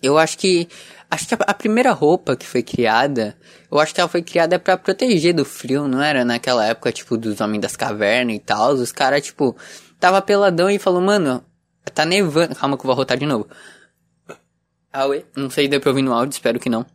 [0.02, 0.68] Eu acho que.
[1.10, 3.38] Acho que a, a, primeira roupa que foi criada,
[3.72, 6.26] eu acho que ela foi criada para proteger do frio, não era?
[6.26, 8.74] Naquela época, tipo, dos homens das cavernas e tal.
[8.74, 9.56] Os caras, tipo,
[10.00, 11.46] tava peladão e falou, mano,
[11.94, 12.56] tá nevando.
[12.56, 13.48] Calma que eu vou rotar de novo.
[14.96, 15.26] Aue.
[15.36, 16.86] Não sei se deu pra ouvir no áudio, espero que não.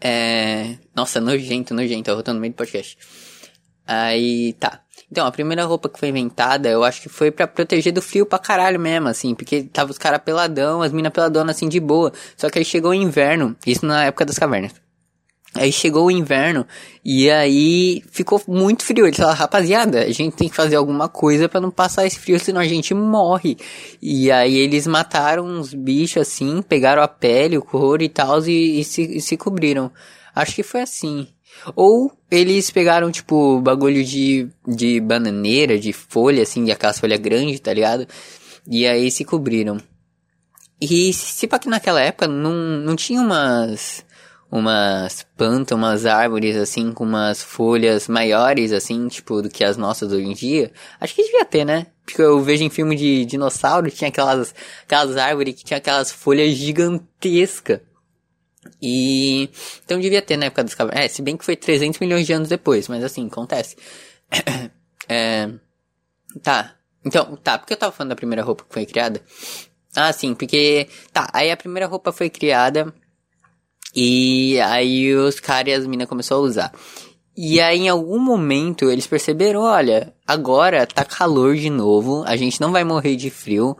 [0.00, 0.76] É.
[0.94, 2.98] Nossa, nojento, nojento, eu rotando no meio do podcast.
[3.86, 4.82] Aí, tá.
[5.10, 8.24] Então, a primeira roupa que foi inventada, eu acho que foi para proteger do frio
[8.24, 12.12] pra caralho mesmo, assim, porque tava os caras peladão, as minas peladonas assim de boa.
[12.36, 14.72] Só que aí chegou o inverno, isso na época das cavernas.
[15.54, 16.66] Aí chegou o inverno
[17.04, 19.06] e aí ficou muito frio.
[19.06, 22.40] Ele falou, rapaziada, a gente tem que fazer alguma coisa para não passar esse frio,
[22.40, 23.58] senão a gente morre.
[24.00, 28.80] E aí eles mataram uns bichos assim, pegaram a pele, o couro e tal, e,
[28.80, 29.90] e, se, e se cobriram.
[30.34, 31.28] Acho que foi assim.
[31.76, 37.60] Ou eles pegaram, tipo, bagulho de, de bananeira, de folha, assim, de aquelas folhas grandes,
[37.60, 38.06] tá ligado?
[38.66, 39.76] E aí se cobriram.
[40.80, 44.04] E se para que naquela época não, não tinha umas
[44.52, 50.12] umas plantas, umas árvores assim com umas folhas maiores assim, tipo, do que as nossas
[50.12, 50.70] hoje em dia.
[51.00, 51.86] Acho que devia ter, né?
[52.04, 56.54] Porque eu vejo em filme de dinossauro, tinha aquelas aquelas árvores que tinha aquelas folhas
[56.54, 57.80] gigantescas.
[58.80, 59.48] E
[59.84, 61.06] então devia ter na época cavernas.
[61.06, 63.74] É, se bem que foi 300 milhões de anos depois, mas assim, acontece.
[65.08, 65.48] é,
[66.42, 66.76] tá.
[67.04, 69.20] Então, tá, porque eu tava falando da primeira roupa que foi criada?
[69.96, 72.94] Ah, sim, porque tá, aí a primeira roupa foi criada
[73.94, 76.72] e aí os caras e as minas começaram a usar.
[77.36, 82.60] E aí em algum momento eles perceberam, olha, agora tá calor de novo, a gente
[82.60, 83.76] não vai morrer de frio.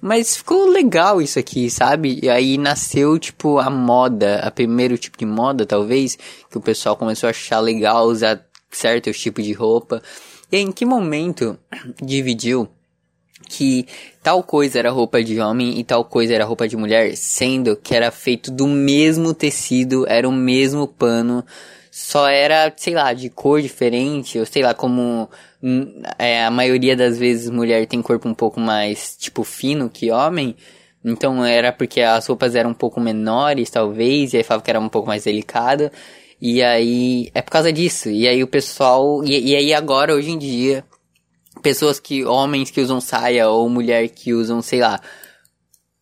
[0.00, 2.18] Mas ficou legal isso aqui, sabe?
[2.20, 6.18] E aí nasceu, tipo, a moda, a primeiro tipo de moda, talvez,
[6.50, 10.02] que o pessoal começou a achar legal usar certos tipos de roupa.
[10.50, 11.56] E aí, em que momento
[12.02, 12.68] dividiu
[13.46, 13.86] que
[14.22, 17.94] tal coisa era roupa de homem e tal coisa era roupa de mulher, sendo que
[17.94, 21.44] era feito do mesmo tecido, era o mesmo pano,
[21.90, 25.28] só era, sei lá, de cor diferente, ou sei lá, como
[25.62, 30.10] hum, é, a maioria das vezes mulher tem corpo um pouco mais, tipo, fino que
[30.10, 30.56] homem,
[31.04, 34.80] então era porque as roupas eram um pouco menores, talvez, e aí falava que era
[34.80, 35.92] um pouco mais delicada,
[36.40, 40.30] e aí é por causa disso, e aí o pessoal, e, e aí agora, hoje
[40.30, 40.84] em dia,
[41.60, 45.00] pessoas que, homens que usam saia ou mulher que usam, sei lá.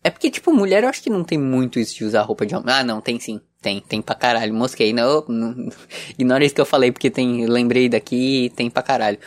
[0.02, 2.54] É porque, tipo, mulher eu acho que não tem muito isso de usar roupa de
[2.54, 2.72] homem.
[2.72, 3.40] Ah, não, tem sim.
[3.60, 4.54] Tem, tem pra caralho.
[4.54, 4.92] Mosquei.
[4.92, 5.70] Não, não
[6.18, 9.18] ignora isso que eu falei, porque tem, lembrei daqui tem pra caralho.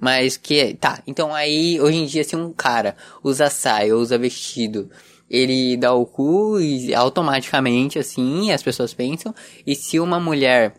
[0.00, 4.90] Mas que, tá, então aí, hoje em dia, se um cara usa saia, usa vestido,
[5.28, 9.34] ele dá o cu e automaticamente, assim, as pessoas pensam.
[9.66, 10.74] E se uma mulher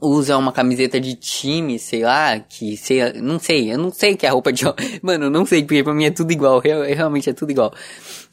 [0.00, 4.26] usa uma camiseta de time, sei lá, que sei, não sei, eu não sei que
[4.26, 4.64] é a roupa de
[5.02, 7.72] mano, eu não sei porque pra mim é tudo igual, realmente é tudo igual.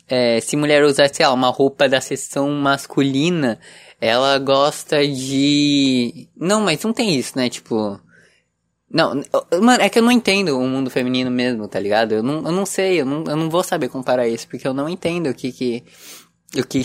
[0.08, 3.60] É, se mulher usar, sei lá, uma roupa da seção masculina,
[4.00, 8.00] ela gosta de, não, mas não tem isso, né, tipo,
[8.90, 9.16] Não,
[9.62, 12.14] mano, é que eu não entendo o mundo feminino mesmo, tá ligado?
[12.14, 14.74] Eu não, eu não sei, eu não, eu não vou saber comparar isso, porque eu
[14.74, 15.84] não entendo o que que.
[16.58, 16.84] O que.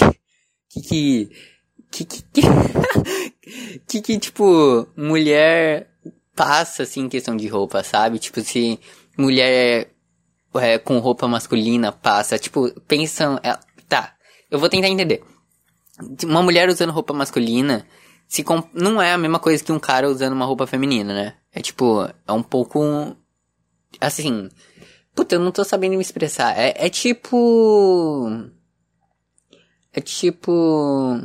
[0.70, 1.30] Que que.
[1.90, 2.22] Que que.
[3.86, 5.90] Que que, tipo, mulher
[6.36, 8.20] passa, assim, em questão de roupa, sabe?
[8.20, 8.78] Tipo, se
[9.18, 9.90] mulher
[10.54, 13.40] é, com roupa masculina passa, tipo, pensam.
[13.42, 14.14] É, tá,
[14.50, 15.22] eu vou tentar entender.
[16.24, 17.84] Uma mulher usando roupa masculina
[18.30, 21.34] se não é a mesma coisa que um cara usando uma roupa feminina, né?
[21.52, 23.16] É tipo, é um pouco.
[24.00, 24.48] Assim.
[25.16, 26.56] Puta, eu não tô sabendo me expressar.
[26.56, 28.48] É, é tipo.
[29.92, 31.20] É tipo.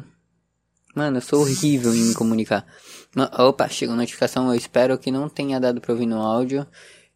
[0.95, 2.65] Mano, eu sou horrível em me comunicar.
[3.38, 4.47] Opa, chegou notificação.
[4.47, 6.65] Eu espero que não tenha dado pra ouvir no áudio.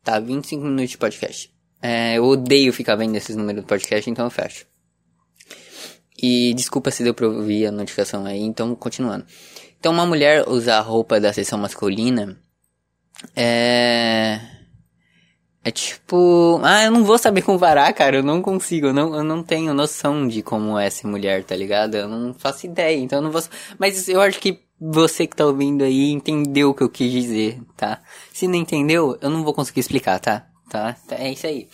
[0.03, 1.51] Tá, 25 minutos de podcast.
[1.81, 4.65] É, eu odeio ficar vendo esses números do podcast, então eu fecho.
[6.21, 9.25] E desculpa se deu pra ouvir a notificação aí, então continuando.
[9.79, 12.37] Então, uma mulher usar a roupa da seção masculina
[13.33, 14.58] é.
[15.63, 16.59] É tipo.
[16.63, 18.17] Ah, eu não vou saber comparar, cara.
[18.17, 18.87] Eu não consigo.
[18.87, 21.95] Eu não, eu não tenho noção de como é ser mulher, tá ligado?
[21.95, 22.97] Eu não faço ideia.
[22.97, 23.41] Então eu não vou.
[23.77, 27.61] Mas eu acho que você que tá ouvindo aí entendeu o que eu quis dizer,
[27.75, 28.01] tá?
[28.31, 30.47] Se não entendeu, eu não vou conseguir explicar, tá?
[30.69, 30.95] Tá?
[31.11, 31.67] É isso aí.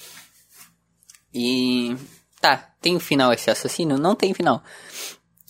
[1.34, 1.96] E.
[2.42, 3.98] Tá, tem o final esse assassino?
[3.98, 4.64] Não tem final.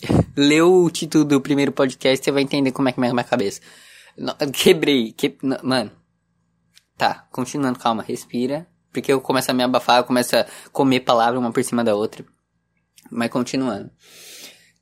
[0.36, 3.24] Leu o título do primeiro podcast, você vai entender como é que é a minha
[3.24, 3.62] cabeça.
[4.54, 5.14] Quebrei.
[5.14, 5.92] Que, mano.
[6.98, 8.68] Tá, continuando, calma, respira.
[8.92, 11.96] Porque eu começo a me abafar, eu começo a comer palavra uma por cima da
[11.96, 12.26] outra.
[13.12, 13.92] Mas continuando.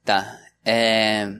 [0.05, 1.33] Tá, é.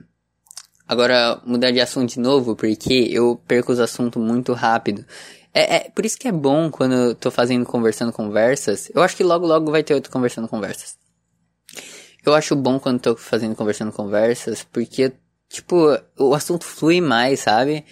[0.88, 5.06] Agora, mudar de assunto de novo, porque eu perco os assuntos muito rápido.
[5.54, 8.92] É, é, por isso que é bom quando eu tô fazendo conversando conversas.
[8.94, 10.98] Eu acho que logo logo vai ter outro conversando conversas.
[12.26, 15.14] Eu acho bom quando tô fazendo conversando conversas, porque,
[15.50, 15.76] tipo,
[16.18, 17.86] o assunto flui mais, sabe?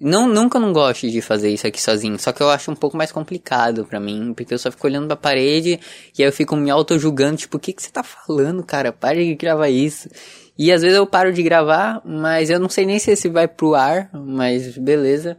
[0.00, 2.96] Não, nunca não gosto de fazer isso aqui sozinho, só que eu acho um pouco
[2.96, 5.78] mais complicado para mim, porque eu só fico olhando pra parede
[6.18, 8.92] e aí eu fico me auto-julgando, tipo, o que que você tá falando, cara?
[8.92, 10.08] Para de gravar isso.
[10.56, 13.46] E às vezes eu paro de gravar, mas eu não sei nem se esse vai
[13.46, 15.36] pro ar, mas beleza.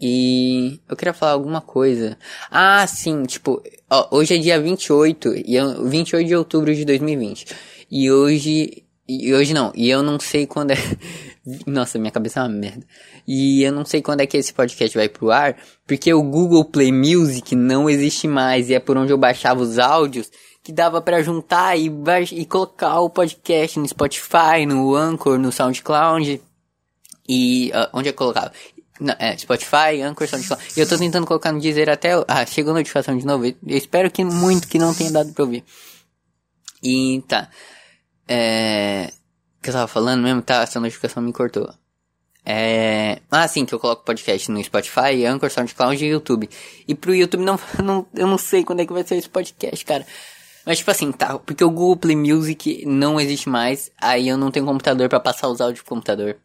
[0.00, 2.16] E eu queria falar alguma coisa.
[2.50, 7.46] Ah, sim, tipo, ó, hoje é dia 28, e eu, 28 de outubro de 2020.
[7.90, 10.76] E hoje, e hoje não, e eu não sei quando é.
[11.66, 12.86] Nossa, minha cabeça é uma merda.
[13.32, 16.64] E eu não sei quando é que esse podcast vai pro ar, porque o Google
[16.64, 20.28] Play Music não existe mais, e é por onde eu baixava os áudios
[20.64, 21.88] que dava para juntar e,
[22.32, 26.42] e colocar o podcast no Spotify, no Anchor, no SoundCloud.
[27.28, 28.50] E uh, onde eu colocava?
[28.98, 30.64] Não, é, Spotify, Anchor, SoundCloud.
[30.76, 32.10] E eu tô tentando colocar no Deezer até...
[32.26, 33.46] Ah, chegou a notificação de novo.
[33.46, 35.62] Eu espero que muito que não tenha dado pra ouvir.
[36.82, 37.48] E tá.
[38.26, 39.12] É...
[39.56, 40.42] O que eu tava falando mesmo?
[40.42, 41.72] Tá, essa notificação me cortou.
[42.44, 43.20] É...
[43.30, 46.48] Ah, sim, que eu coloco podcast no Spotify, Anchor, SoundCloud e YouTube.
[46.86, 48.06] E pro YouTube não, não...
[48.14, 50.06] Eu não sei quando é que vai ser esse podcast, cara.
[50.64, 54.50] Mas tipo assim, tá, porque o Google Play Music não existe mais, aí eu não
[54.50, 56.36] tenho computador para passar os áudios pro computador.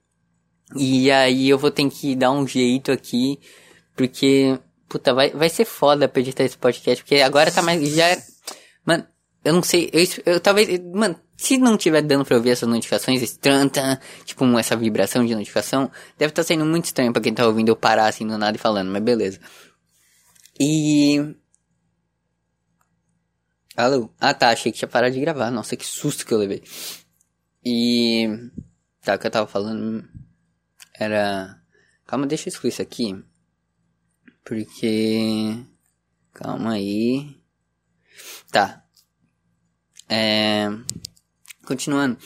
[0.76, 3.40] E aí eu vou ter que dar um jeito aqui,
[3.96, 8.18] porque, puta, vai, vai ser foda pra editar esse podcast, porque agora tá mais, já,
[8.86, 9.06] mano,
[9.46, 13.22] eu não sei, eu, eu talvez, mano, se não tiver dando pra ouvir essas notificações,
[13.22, 17.34] esse tranta, tipo, essa vibração de notificação, deve estar tá sendo muito estranho pra quem
[17.34, 19.40] tá ouvindo eu parar assim do nada e falando, mas beleza.
[20.60, 21.36] E...
[23.78, 24.10] Alô?
[24.20, 26.64] Ah tá, achei que tinha parado de gravar, nossa, que susto que eu levei.
[27.64, 28.28] E...
[29.02, 30.04] Tá, o que eu tava falando
[30.96, 31.62] era.
[32.08, 33.24] Calma, deixa eu excluir isso aqui.
[34.44, 35.64] Porque.
[36.34, 37.40] Calma aí.
[38.52, 38.85] Tá.
[40.10, 40.68] É.
[41.66, 42.18] Continuando.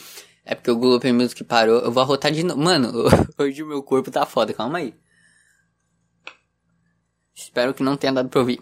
[0.46, 1.80] É porque o Google Play Music parou.
[1.80, 2.60] Eu vou arrotar de novo.
[2.60, 2.92] Mano,
[3.38, 4.54] hoje o meu corpo tá foda.
[4.54, 4.94] Calma aí.
[7.36, 8.62] Espero que não tenha dado pra ouvir.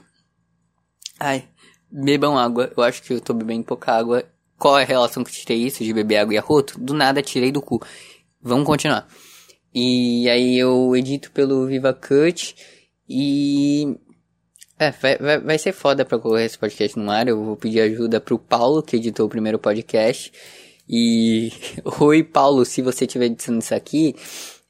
[1.19, 1.47] Ai.
[1.89, 2.71] Bebam água.
[2.75, 4.23] Eu acho que eu tô bebendo pouca água.
[4.57, 6.79] Qual é a relação que eu tirei isso de beber água e arroto?
[6.79, 7.81] Do nada tirei do cu.
[8.41, 9.07] Vamos continuar.
[9.73, 12.55] E aí eu edito pelo VivaCut
[13.07, 13.97] e.
[14.79, 17.27] É, vai, vai, vai ser foda pra colocar esse podcast no ar.
[17.27, 20.31] Eu vou pedir ajuda pro Paulo, que editou o primeiro podcast.
[20.87, 21.51] E.
[21.99, 24.15] Oi, Paulo, se você estiver editando isso aqui.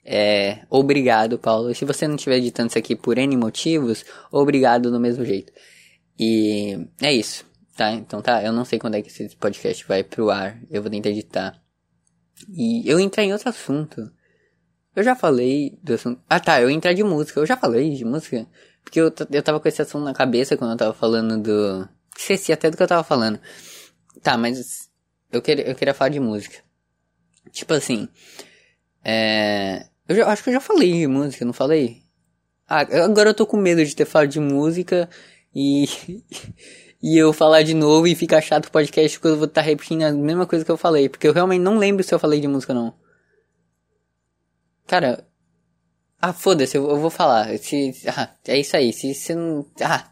[0.06, 1.76] É, obrigado, Paulo.
[1.76, 5.52] Se você não estiver editando isso aqui por N motivos, obrigado do mesmo jeito.
[6.17, 7.91] E é isso, tá?
[7.91, 10.58] Então tá, eu não sei quando é que esse podcast vai pro ar.
[10.72, 11.62] Eu vou tentar editar.
[12.50, 14.10] E eu entrar em outro assunto.
[14.96, 16.22] Eu já falei do assunto.
[16.30, 17.41] Ah tá, eu entrar de música.
[17.41, 18.48] Eu já falei de música.
[18.88, 21.89] Porque eu, eu tava com esse assunto na cabeça quando eu tava falando do.
[22.17, 23.38] Esqueci até do que eu tava falando.
[24.23, 24.89] Tá, mas
[25.30, 26.60] eu queria, eu queria falar de música.
[27.52, 28.08] Tipo assim.
[29.04, 29.88] É.
[30.08, 32.02] Eu já, acho que eu já falei de música, não falei?
[32.65, 35.10] Ah, agora eu tô com medo de ter falado de música
[35.54, 35.86] e.
[37.04, 39.67] e eu falar de novo e ficar chato o podcast porque eu vou estar tá
[39.67, 41.10] repetindo a mesma coisa que eu falei.
[41.10, 42.93] Porque eu realmente não lembro se eu falei de música ou não.
[44.88, 45.28] Cara.
[46.19, 47.58] Ah, foda-se, eu, vou falar.
[47.60, 48.91] Se, ah, é isso aí.
[48.91, 49.65] Se você não.
[49.82, 50.10] Ah.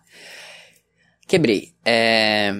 [1.27, 1.73] Quebrei.
[1.83, 2.53] É.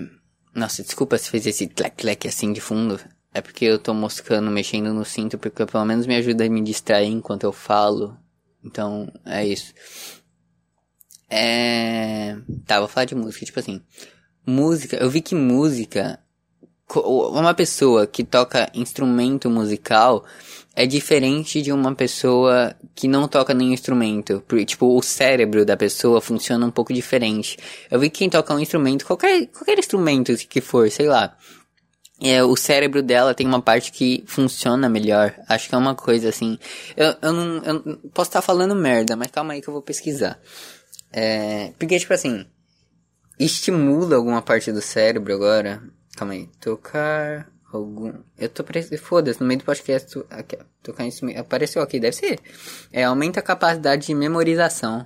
[0.54, 3.00] Nossa, desculpa se fez esse tlec-tlec assim de fundo.
[3.34, 6.62] É porque eu tô moscando, mexendo no cinto, porque pelo menos me ajuda a me
[6.64, 8.18] distrair enquanto eu falo.
[8.64, 9.74] Então, é isso.
[11.30, 12.38] É.
[12.66, 13.46] Tá, vou falar de música.
[13.46, 13.82] Tipo assim,
[14.46, 14.96] música.
[14.98, 16.20] Eu vi que música.
[16.94, 20.24] Uma pessoa que toca instrumento musical
[20.76, 24.44] é diferente de uma pessoa que não toca nenhum instrumento.
[24.66, 27.58] Tipo, o cérebro da pessoa funciona um pouco diferente.
[27.90, 31.36] Eu vi que quem toca um instrumento, qualquer, qualquer instrumento que for, sei lá.
[32.22, 35.34] É, o cérebro dela tem uma parte que funciona melhor.
[35.50, 36.58] Acho que é uma coisa assim.
[36.96, 37.58] Eu, eu não.
[37.64, 40.40] Eu posso estar falando merda, mas calma aí que eu vou pesquisar.
[41.12, 42.46] É, porque, tipo assim.
[43.38, 45.84] Estimula alguma parte do cérebro agora.
[46.16, 46.50] Calma aí.
[46.60, 48.14] Tocar algum.
[48.38, 49.00] Eu tô precisando.
[49.00, 50.24] Foda-se, no meio do podcast.
[50.30, 51.40] Aqui, tocar instrumento.
[51.40, 52.40] Apareceu aqui, deve ser.
[52.92, 55.06] É, aumenta a capacidade de memorização.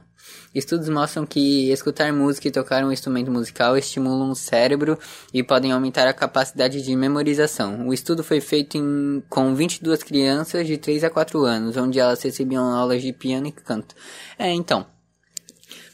[0.54, 4.98] Estudos mostram que escutar música e tocar um instrumento musical estimulam o cérebro
[5.34, 7.88] e podem aumentar a capacidade de memorização.
[7.88, 12.22] O estudo foi feito em, com 22 crianças de 3 a 4 anos, onde elas
[12.22, 13.95] recebiam aulas de piano e canto.
[14.38, 14.86] É, então.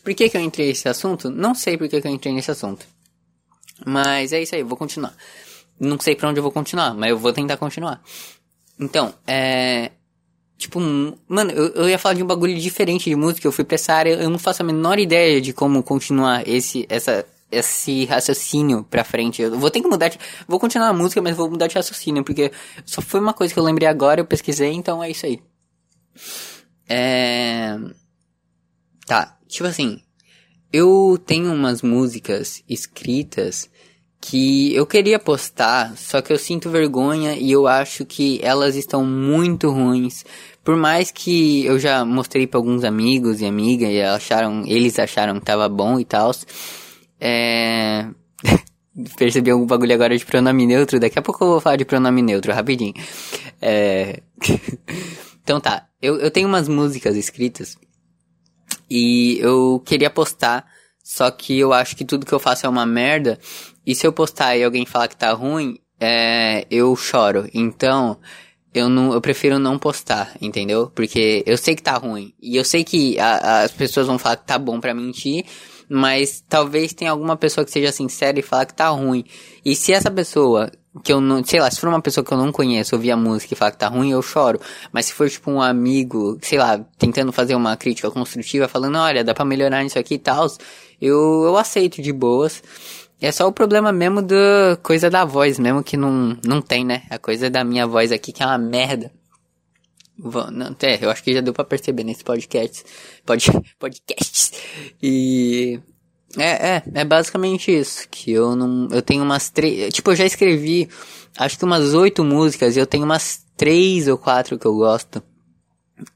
[0.04, 1.30] Por que, que eu entrei nesse assunto?
[1.30, 2.86] Não sei por que, que eu entrei nesse assunto.
[3.84, 5.14] Mas é isso aí, vou continuar.
[5.80, 8.02] Não sei para onde eu vou continuar, mas eu vou tentar continuar.
[8.80, 9.92] Então, é.
[10.58, 10.80] Tipo,
[11.28, 13.94] mano, eu, eu ia falar de um bagulho diferente de música, eu fui pra essa
[13.94, 19.04] área, eu não faço a menor ideia de como continuar esse, essa, esse raciocínio pra
[19.04, 19.42] frente.
[19.42, 22.24] Eu vou ter que mudar de, Vou continuar a música, mas vou mudar de raciocínio,
[22.24, 22.54] porque
[22.86, 25.42] só foi uma coisa que eu lembrei agora, eu pesquisei, então é isso aí.
[26.88, 27.78] É.
[29.06, 30.02] Tá, tipo assim.
[30.78, 33.70] Eu tenho umas músicas escritas
[34.20, 39.06] que eu queria postar, só que eu sinto vergonha e eu acho que elas estão
[39.06, 40.26] muito ruins.
[40.66, 45.40] Por mais que eu já mostrei para alguns amigos e amigas e acharam, eles acharam
[45.40, 46.32] que tava bom e tal.
[47.22, 48.10] É...
[49.18, 51.00] Percebi algum bagulho agora de pronome neutro.
[51.00, 52.96] Daqui a pouco eu vou falar de pronome neutro, rapidinho.
[53.62, 54.20] É...
[55.42, 57.78] então tá, eu, eu tenho umas músicas escritas
[58.90, 60.66] e eu queria postar,
[61.04, 63.40] só que eu acho que tudo que eu faço é uma merda
[63.86, 67.48] e se eu postar e alguém falar que tá ruim, é, eu choro.
[67.54, 68.18] Então,
[68.74, 70.92] eu não, eu prefiro não postar, entendeu?
[70.94, 72.34] Porque eu sei que tá ruim.
[72.42, 75.46] E eu sei que a, as pessoas vão falar que tá bom pra mentir,
[75.88, 79.24] mas talvez tenha alguma pessoa que seja sincera e falar que tá ruim.
[79.64, 80.72] E se essa pessoa,
[81.04, 83.18] que eu não, sei lá, se for uma pessoa que eu não conheço, ouvir a
[83.18, 84.60] música e falar que tá ruim, eu choro.
[84.92, 89.24] Mas se for tipo um amigo, sei lá, tentando fazer uma crítica construtiva, falando, olha,
[89.24, 90.48] dá pra melhorar nisso aqui e tal,
[91.02, 92.64] eu, eu aceito de boas.
[93.20, 97.04] É só o problema mesmo da coisa da voz, mesmo que não, não tem, né?
[97.10, 99.12] A coisa da minha voz aqui que é uma merda.
[100.18, 102.84] Não, é, eu acho que já deu para perceber nesse podcast.
[103.26, 103.46] Pod,
[103.80, 104.54] podcasts.
[105.02, 105.80] E.
[106.38, 108.08] É, é, é basicamente isso.
[108.10, 108.88] Que eu não.
[108.92, 109.94] Eu tenho umas três.
[109.94, 110.90] Tipo, eu já escrevi
[111.38, 115.22] acho que umas oito músicas e eu tenho umas três ou quatro que eu gosto.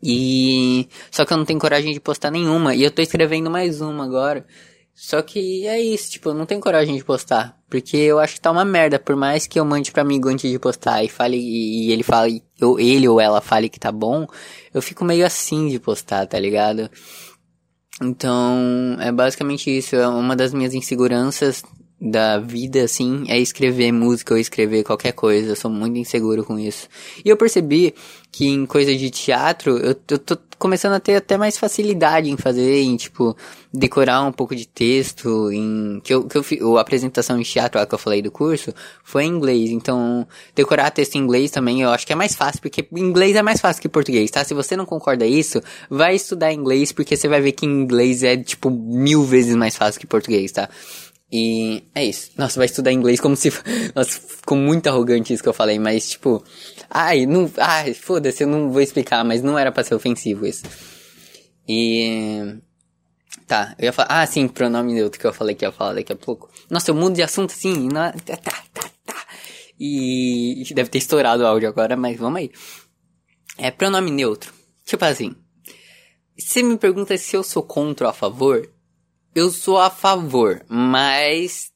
[0.03, 0.87] E.
[1.11, 2.75] Só que eu não tenho coragem de postar nenhuma.
[2.75, 4.45] E eu tô escrevendo mais uma agora.
[5.01, 7.57] Só que é isso, tipo, eu não tenho coragem de postar.
[7.69, 8.99] Porque eu acho que tá uma merda.
[8.99, 12.43] Por mais que eu mande pra amigo antes de postar e fale, e ele fale,
[12.61, 14.27] ou ele ou ela fale que tá bom,
[14.73, 16.91] eu fico meio assim de postar, tá ligado?
[18.01, 19.95] Então, é basicamente isso.
[19.95, 21.63] É uma das minhas inseguranças
[22.01, 25.51] da vida, assim, é escrever música ou escrever qualquer coisa.
[25.51, 26.87] Eu sou muito inseguro com isso.
[27.23, 27.93] E eu percebi
[28.31, 32.37] que em coisa de teatro, eu, eu tô começando a ter até mais facilidade em
[32.37, 33.35] fazer, em, tipo,
[33.73, 36.01] decorar um pouco de texto, em...
[36.03, 38.73] Que eu, que eu fiz, a apresentação de teatro lá que eu falei do curso,
[39.03, 39.69] foi em inglês.
[39.71, 43.41] Então, decorar texto em inglês também eu acho que é mais fácil, porque inglês é
[43.41, 44.43] mais fácil que português, tá?
[44.43, 48.35] Se você não concorda isso, vai estudar inglês, porque você vai ver que inglês é,
[48.35, 50.69] tipo, mil vezes mais fácil que português, tá?
[51.31, 52.31] E é isso.
[52.37, 53.51] Nossa, vai estudar inglês como se.
[53.95, 56.43] Nossa, ficou muito arrogante isso que eu falei, mas tipo.
[56.89, 57.49] Ai, não.
[57.57, 60.63] Ai, foda-se, eu não vou explicar, mas não era pra ser ofensivo isso.
[61.67, 62.57] E.
[63.47, 64.07] Tá, eu ia falar.
[64.09, 66.49] Ah, sim, pronome neutro que eu falei que ia falar daqui a pouco.
[66.69, 67.87] Nossa, eu mudo de assunto assim.
[67.87, 69.25] Não, tá, tá, tá, tá.
[69.79, 70.63] E.
[70.73, 72.51] Deve ter estourado o áudio agora, mas vamos aí.
[73.57, 74.51] É pronome neutro.
[74.83, 75.35] Tipo assim.
[76.37, 78.71] Você me pergunta se eu sou contra ou a favor,
[79.35, 81.69] eu sou a favor, mas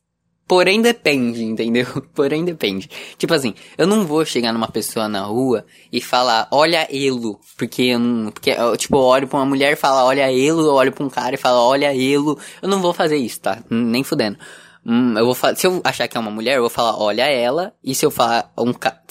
[0.54, 1.88] porém depende, entendeu?
[2.14, 2.88] Porém depende.
[3.18, 7.82] Tipo assim, eu não vou chegar numa pessoa na rua e falar, olha elo, porque
[7.82, 10.74] eu não, porque, eu, tipo, eu olho pra uma mulher e falo, olha elo, eu
[10.74, 12.38] olho pra um cara e falo, olha elo.
[12.62, 13.64] Eu não vou fazer isso, tá?
[13.68, 14.38] Nem fudendo.
[14.86, 17.24] Hum, eu vou falar, se eu achar que é uma mulher, eu vou falar, olha
[17.24, 19.02] ela, e se eu falar um cara,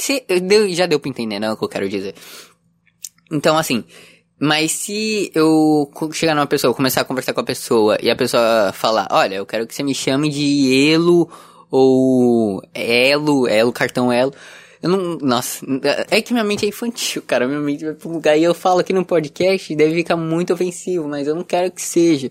[0.70, 2.14] já deu pra entender, não, é o que eu quero dizer.
[3.32, 3.82] Então, assim,
[4.44, 8.72] mas se eu chegar numa pessoa, começar a conversar com a pessoa e a pessoa
[8.72, 11.30] falar, olha, eu quero que você me chame de Elo
[11.70, 14.34] ou Elo, Elo, cartão Elo.
[14.82, 15.16] Eu não.
[15.18, 15.64] Nossa,
[16.10, 17.46] é que minha mente é infantil, cara.
[17.46, 20.52] Minha mente vai pra um lugar e eu falo aqui no podcast deve ficar muito
[20.52, 22.28] ofensivo, mas eu não quero que seja.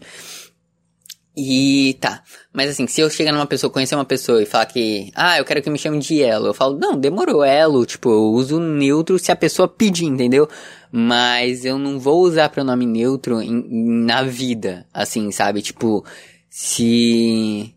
[1.36, 2.24] E tá.
[2.52, 5.46] Mas assim, se eu chegar numa pessoa, conhecer uma pessoa e falar que, ah, eu
[5.46, 9.18] quero que me chame de Elo, eu falo, não, demorou Elo, tipo, eu uso neutro
[9.18, 10.50] se a pessoa pedir, entendeu?
[10.92, 13.64] Mas eu não vou usar pronome neutro em,
[14.06, 15.62] na vida, assim, sabe?
[15.62, 16.04] Tipo,
[16.50, 17.74] se.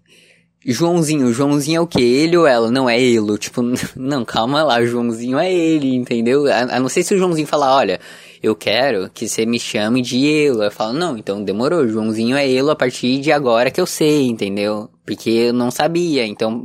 [0.67, 2.03] Joãozinho, Joãozinho é o que?
[2.03, 2.71] Ele ou ela?
[2.71, 3.37] Não, é ele.
[3.39, 3.63] Tipo,
[3.95, 6.51] não, calma lá, Joãozinho é ele, entendeu?
[6.51, 8.01] A, a não ser se o Joãozinho falar, olha,
[8.43, 10.63] eu quero que você me chame de Elo.
[10.63, 14.27] Eu falo, não, então demorou, Joãozinho é Elo a partir de agora que eu sei,
[14.27, 14.89] entendeu?
[15.05, 16.63] Porque eu não sabia, então...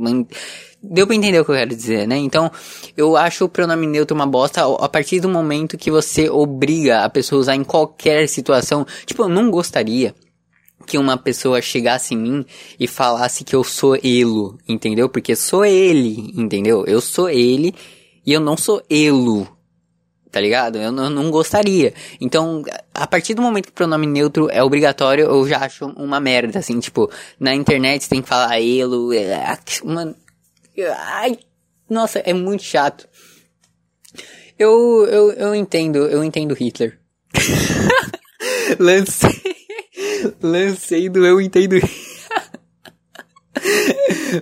[0.82, 2.16] Deu pra entender o que eu quero dizer, né?
[2.16, 2.50] Então,
[2.96, 7.10] eu acho o pronome neutro uma bosta a partir do momento que você obriga a
[7.10, 8.86] pessoa a usar em qualquer situação.
[9.04, 10.14] Tipo, eu não gostaria
[10.86, 12.46] que uma pessoa chegasse em mim
[12.78, 15.08] e falasse que eu sou elo, entendeu?
[15.08, 16.84] Porque sou ele, entendeu?
[16.86, 17.74] Eu sou ele
[18.26, 19.46] e eu não sou elo,
[20.30, 20.78] tá ligado?
[20.78, 21.92] Eu não, não gostaria.
[22.20, 22.62] Então,
[22.94, 26.58] a partir do momento que o pronome neutro é obrigatório, eu já acho uma merda,
[26.58, 30.14] assim, tipo, na internet você tem que falar elo, é, uma...
[30.86, 31.38] Ai,
[31.88, 33.08] nossa, é muito chato.
[34.58, 36.98] Eu, eu, eu entendo, eu entendo Hitler.
[38.78, 39.56] lancei,
[40.42, 41.76] lancei do eu entendo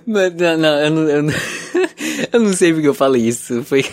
[0.05, 1.33] Mas, não, não, eu não, eu não,
[2.33, 3.63] eu não sei porque eu falei isso.
[3.63, 3.85] Foi,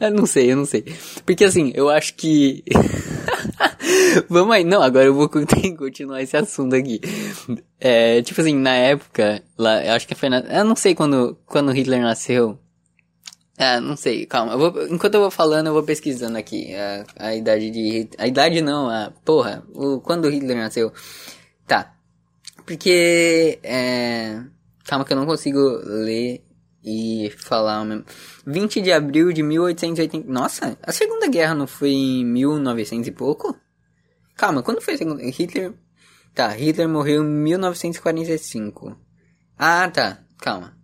[0.00, 0.84] eu não sei, eu não sei.
[1.24, 2.62] Porque assim, eu acho que.
[4.28, 4.64] Vamos aí.
[4.64, 5.28] Não, agora eu vou
[5.76, 7.00] continuar esse assunto aqui.
[7.80, 10.40] É, tipo assim, na época, lá, eu acho que foi na.
[10.40, 12.58] Eu não sei quando, quando Hitler nasceu.
[13.58, 14.52] Ah, não sei, calma.
[14.52, 18.08] Eu vou, enquanto eu vou falando, eu vou pesquisando aqui a, a idade de.
[18.18, 19.12] A idade não, a.
[19.24, 20.92] Porra, o, quando Hitler nasceu.
[21.66, 21.94] Tá.
[22.66, 23.58] Porque.
[23.62, 24.40] É,
[24.84, 26.42] calma que eu não consigo ler
[26.84, 28.04] e falar mesmo.
[28.46, 30.30] 20 de abril de 1880.
[30.30, 33.56] Nossa, a Segunda Guerra não foi em 1900 e pouco?
[34.36, 35.74] Calma, quando foi a Segunda Hitler.
[36.34, 38.96] Tá, Hitler morreu em 1945.
[39.56, 40.76] Ah, tá, calma.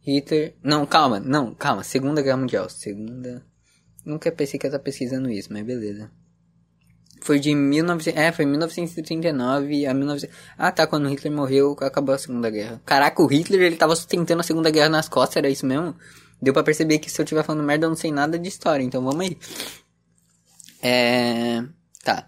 [0.00, 0.56] Hitler.
[0.62, 1.82] Não, calma, não, calma.
[1.82, 2.68] Segunda Guerra Mundial.
[2.68, 3.44] Segunda.
[4.04, 6.10] Nunca pensei que eu tava pesquisando isso, mas beleza.
[7.22, 10.36] Foi de 1900, é, foi 1939 a 1900.
[10.58, 12.82] Ah, tá, quando Hitler morreu, acabou a Segunda Guerra.
[12.84, 15.94] Caraca, o Hitler, ele tava sustentando a Segunda Guerra nas costas, era isso mesmo?
[16.40, 18.82] Deu para perceber que se eu estiver falando merda, eu não sei nada de história,
[18.82, 19.38] então vamos aí.
[20.82, 21.62] É,
[22.02, 22.26] tá.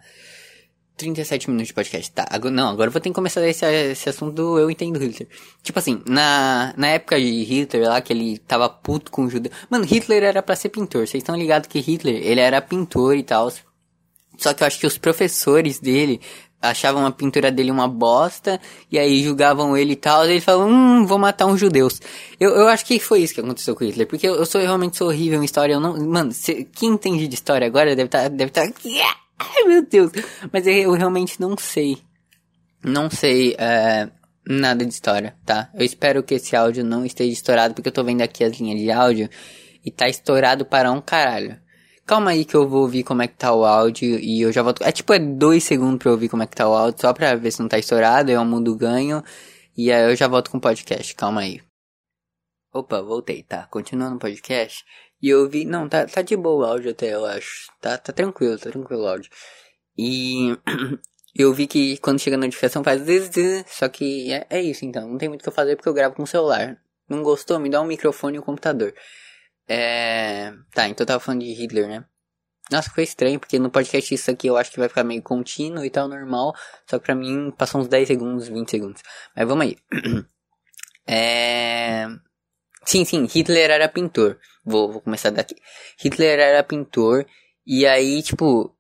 [0.97, 2.13] 37 minutos de podcast.
[2.13, 4.97] Tá, agora, não, agora eu vou ter que começar esse, esse assunto do eu entendo
[4.97, 5.29] Hitler.
[5.63, 9.51] Tipo assim, na, na época de Hitler lá, que ele tava puto com o judeu.
[9.69, 11.09] Mano, Hitler era para ser pintor.
[11.09, 13.51] Vocês estão ligados que Hitler, ele era pintor e tal.
[14.37, 16.21] Só que eu acho que os professores dele
[16.61, 18.61] achavam a pintura dele uma bosta,
[18.91, 22.01] e aí julgavam ele e tal, e ele falou, hum, vou matar uns judeus.
[22.41, 24.67] Eu, eu acho que foi isso que aconteceu com Hitler, porque eu, eu sou eu
[24.67, 28.09] realmente sou horrível em história, eu não, mano, se, quem entende de história agora deve
[28.09, 30.11] estar, tá, deve tá, ai meu Deus,
[30.53, 31.99] mas eu, eu realmente não sei,
[32.83, 34.09] não sei, é,
[34.47, 35.71] nada de história, tá?
[35.75, 38.81] Eu espero que esse áudio não esteja estourado, porque eu tô vendo aqui as linhas
[38.81, 39.29] de áudio,
[39.85, 41.59] e tá estourado para um caralho.
[42.07, 44.63] Calma aí que eu vou ouvir como é que tá o áudio e eu já
[44.63, 44.85] volto.
[44.85, 47.13] É tipo, é dois segundos pra eu ouvir como é que tá o áudio, só
[47.15, 49.23] pra ver se não tá estourado, é um mundo ganho.
[49.77, 51.63] E aí eu já volto com o podcast, calma aí.
[52.73, 53.67] Opa, voltei, tá.
[53.69, 54.85] Continuando o podcast.
[55.23, 55.65] E eu vi.
[55.65, 57.71] Não, tá, tá de boa o áudio até, eu acho.
[57.81, 59.31] Tá, tá tranquilo, tá tranquilo o áudio.
[59.97, 60.59] E
[61.35, 63.03] eu vi que quando chega a notificação faz.
[63.67, 65.09] Só que é, é isso então.
[65.09, 66.77] Não tem muito o que eu fazer porque eu gravo com o celular.
[67.09, 67.59] Não gostou?
[67.59, 68.93] Me dá um microfone e um computador.
[69.69, 70.53] É.
[70.73, 72.05] Tá, então eu tava falando de Hitler, né?
[72.71, 75.85] Nossa, foi estranho, porque no podcast isso aqui eu acho que vai ficar meio contínuo
[75.85, 76.55] e tal, normal.
[76.89, 79.03] Só que pra mim passou uns 10 segundos, 20 segundos.
[79.37, 79.77] Mas vamos aí.
[81.07, 82.07] é.
[82.87, 84.39] Sim, sim, Hitler era pintor.
[84.65, 85.57] Vou, vou começar daqui.
[85.99, 87.27] Hitler era pintor.
[87.67, 88.75] E aí, tipo.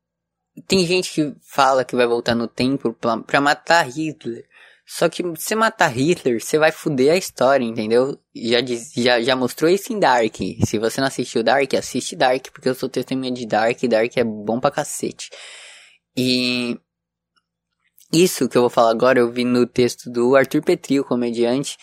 [0.68, 4.48] Tem gente que fala que vai voltar no tempo pra, pra matar Hitler.
[4.86, 8.18] Só que você matar Hitler, você vai fuder a história, entendeu?
[8.34, 10.36] Já, diz, já, já mostrou isso em Dark.
[10.66, 14.14] Se você não assistiu Dark, assiste Dark, porque eu sou testemunha de Dark e Dark
[14.16, 15.30] é bom pra cacete.
[16.16, 16.78] E
[18.12, 21.76] isso que eu vou falar agora eu vi no texto do Arthur Petri, o comediante,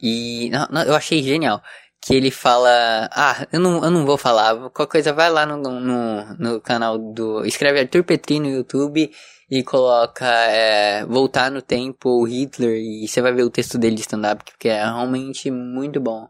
[0.00, 1.62] E não, não, eu achei genial.
[2.00, 3.08] Que ele fala.
[3.12, 4.54] Ah, eu não, eu não vou falar.
[4.70, 7.44] Qualquer coisa, vai lá no, no, no canal do.
[7.44, 9.10] Escreve Arthur Petri no YouTube
[9.50, 14.02] e coloca é, Voltar no Tempo Hitler e você vai ver o texto dele de
[14.02, 16.28] stand-up, que é realmente muito bom.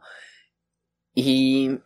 [1.16, 1.79] E.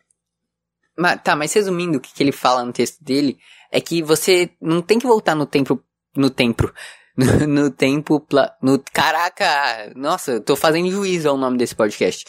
[0.97, 3.39] Mas, tá, mas resumindo o que, que ele fala no texto dele,
[3.71, 5.83] é que você não tem que voltar no tempo.
[6.17, 6.73] No tempo.
[7.15, 8.27] No, no tempo.
[8.63, 9.93] No, caraca!
[9.95, 12.25] Nossa, eu tô fazendo juízo ao nome desse podcast.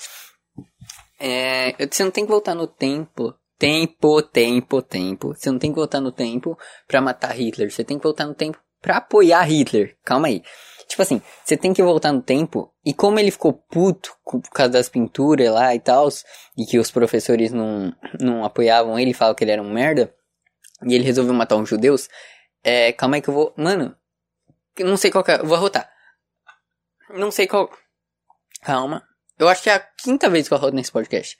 [1.26, 3.34] É, você não tem que voltar no tempo.
[3.57, 5.34] Tempo, tempo, tempo.
[5.34, 7.71] Você não tem que voltar no tempo pra matar Hitler.
[7.71, 9.97] Você tem que voltar no tempo pra apoiar Hitler.
[10.03, 10.43] Calma aí.
[10.86, 12.74] Tipo assim, você tem que voltar no tempo.
[12.84, 16.09] E como ele ficou puto por causa das pinturas lá e tal,
[16.57, 20.13] e que os professores não, não apoiavam ele, falavam que ele era um merda,
[20.86, 22.09] e ele resolveu matar uns judeus,
[22.61, 23.53] é, calma aí que eu vou.
[23.55, 23.95] Mano,
[24.78, 25.38] não sei qual que é.
[25.38, 25.89] Vou arrotar.
[27.11, 27.69] Não sei qual.
[28.61, 29.07] Calma.
[29.44, 31.38] Eu acho que é a quinta vez que eu arroto nesse podcast.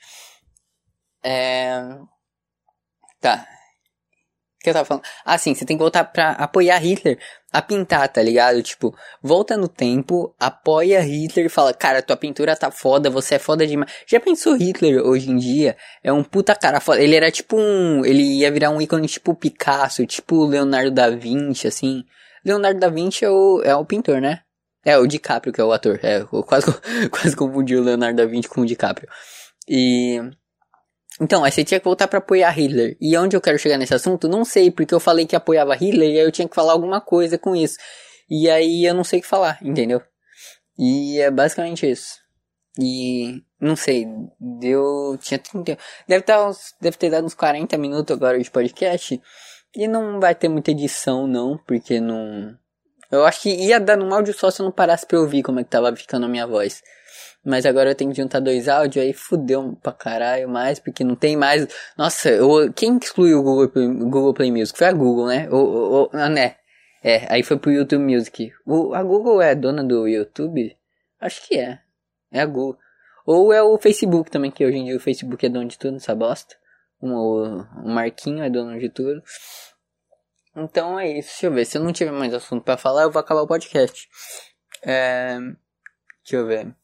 [1.24, 1.80] É.
[3.22, 3.48] Tá.
[4.60, 5.04] O que eu tava falando?
[5.26, 7.18] Ah, sim, você tem que voltar pra apoiar Hitler
[7.52, 8.62] a pintar, tá ligado?
[8.62, 13.40] Tipo, volta no tempo, apoia Hitler e fala, cara, tua pintura tá foda, você é
[13.40, 13.92] foda demais.
[14.08, 15.78] Já pensou Hitler hoje em dia?
[16.04, 17.02] É um puta cara foda.
[17.02, 18.06] Ele era tipo um.
[18.06, 22.04] Ele ia virar um ícone tipo Picasso, tipo Leonardo da Vinci, assim.
[22.46, 24.43] Leonardo da Vinci é o, é o pintor, né?
[24.86, 26.00] É, o DiCaprio que é o ator.
[26.04, 26.68] É, eu quase,
[27.10, 29.08] quase confundi o Leonardo da Vinci com o DiCaprio.
[29.68, 30.20] E...
[31.22, 32.98] Então, aí você tinha que voltar para apoiar Hitler.
[33.00, 34.28] E onde eu quero chegar nesse assunto?
[34.28, 37.00] Não sei, porque eu falei que apoiava Hitler e aí eu tinha que falar alguma
[37.00, 37.78] coisa com isso.
[38.30, 40.02] E aí eu não sei o que falar, entendeu?
[40.78, 42.24] E é basicamente isso.
[42.80, 44.08] E não sei,
[44.40, 45.18] deu.
[45.20, 45.78] Tinha 30.
[46.08, 49.22] Deve, tá deve ter dado uns 40 minutos agora de podcast.
[49.76, 52.58] E não vai ter muita edição, não, porque não.
[53.14, 55.60] Eu acho que ia dar um áudio só se eu não parasse pra ouvir como
[55.60, 56.82] é que tava ficando a minha voz.
[57.46, 61.16] Mas agora eu tenho que juntar dois áudios, aí fudeu pra caralho mais, porque não
[61.16, 61.68] tem mais.
[61.96, 63.68] Nossa, eu, quem excluiu o Google,
[64.10, 64.76] Google Play Music?
[64.76, 65.48] Foi a Google, né?
[65.52, 66.56] O, o, o, né?
[67.04, 68.52] É, aí foi pro YouTube Music.
[68.66, 70.76] O, a Google é dona do YouTube?
[71.22, 71.80] Acho que é.
[72.32, 72.80] É a Google.
[73.28, 75.98] Ou é o Facebook também, que hoje em dia o Facebook é dono de tudo,
[75.98, 76.56] essa bosta.
[77.00, 77.44] O,
[77.84, 79.22] o Marquinho é dono de tudo.
[80.56, 81.30] Então é isso.
[81.30, 81.66] Deixa eu ver.
[81.66, 84.08] Se eu não tiver mais assunto para falar, eu vou acabar o podcast.
[84.84, 85.38] É...
[86.24, 86.76] Deixa eu ver.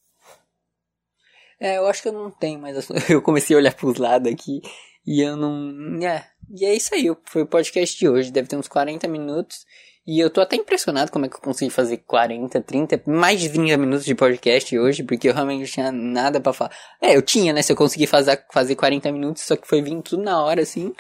[1.59, 2.99] É, eu acho que eu não tenho mais assunto.
[3.11, 4.61] Eu comecei a olhar pros lados aqui
[5.05, 5.99] e eu não.
[6.01, 6.26] É.
[6.49, 7.05] E é isso aí.
[7.26, 8.32] Foi o podcast de hoje.
[8.32, 9.65] Deve ter uns 40 minutos.
[10.07, 13.49] E eu tô até impressionado como é que eu consegui fazer 40, 30, mais de
[13.49, 16.72] 30 minutos de podcast hoje, porque eu realmente não tinha nada para falar.
[16.99, 17.61] É, eu tinha, né?
[17.61, 20.93] Se eu conseguir fazer, fazer 40 minutos, só que foi vindo tudo na hora, assim.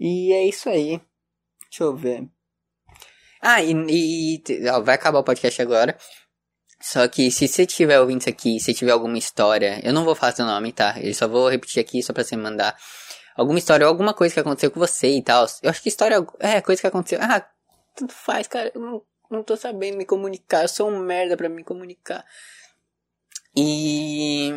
[0.00, 1.00] E é isso aí.
[1.72, 2.28] Deixa eu ver.
[3.40, 5.96] Ah, e, e ó, vai acabar o podcast agora.
[6.78, 10.14] Só que se você tiver ouvindo isso aqui, se tiver alguma história, eu não vou
[10.14, 10.96] falar seu nome, tá?
[11.00, 12.76] Eu só vou repetir aqui só pra você mandar
[13.34, 15.46] alguma história ou alguma coisa que aconteceu com você e tal.
[15.62, 17.18] Eu acho que história é coisa que aconteceu.
[17.22, 17.42] Ah,
[17.96, 18.70] tudo faz, cara.
[18.74, 20.62] Eu não, não tô sabendo me comunicar.
[20.62, 22.22] Eu sou um merda pra me comunicar.
[23.56, 24.50] E.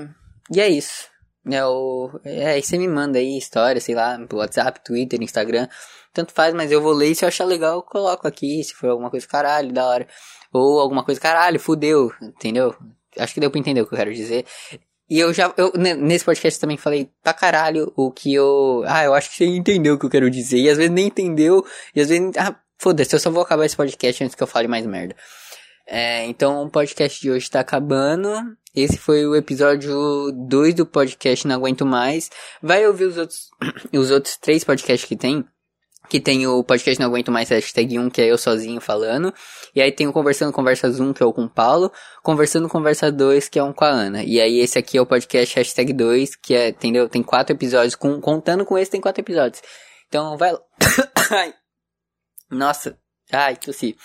[0.54, 1.15] E é isso.
[1.50, 5.68] É, o, é, você me manda aí história, sei lá, no WhatsApp, Twitter, Instagram.
[6.14, 8.64] Tanto faz, mas eu vou ler e se eu achar legal, eu coloco aqui.
[8.64, 10.08] Se for alguma coisa caralho, da hora.
[10.52, 12.76] Ou alguma coisa caralho, fudeu, entendeu?
[13.18, 14.46] Acho que deu pra entender o que eu quero dizer.
[15.10, 18.84] E eu já, eu, nesse podcast também falei pra caralho o que eu.
[18.88, 20.58] Ah, eu acho que você entendeu o que eu quero dizer.
[20.58, 21.64] E às vezes nem entendeu.
[21.96, 22.32] E às vezes.
[22.38, 25.16] Ah, foda-se, eu só vou acabar esse podcast antes que eu fale mais merda.
[25.88, 28.30] É, então o podcast de hoje tá acabando.
[28.76, 32.30] Esse foi o episódio 2 do podcast Não Aguento Mais.
[32.62, 33.50] Vai ouvir os outros,
[33.94, 35.46] os outros três podcasts que tem.
[36.10, 39.34] Que tem o podcast Não Aguento Mais hashtag 1, que é eu sozinho falando.
[39.74, 41.92] E aí tem o Conversando Conversas 1, que é o com o Paulo.
[42.22, 44.24] Conversando Conversa 2, que é um com a Ana.
[44.24, 47.08] E aí esse aqui é o podcast hashtag 2, que é, entendeu?
[47.10, 47.96] Tem quatro episódios.
[47.96, 49.62] Com, contando com esse, tem quatro episódios.
[50.08, 50.60] Então vai lá.
[52.52, 53.00] Nossa.
[53.32, 53.96] Ai, tossi.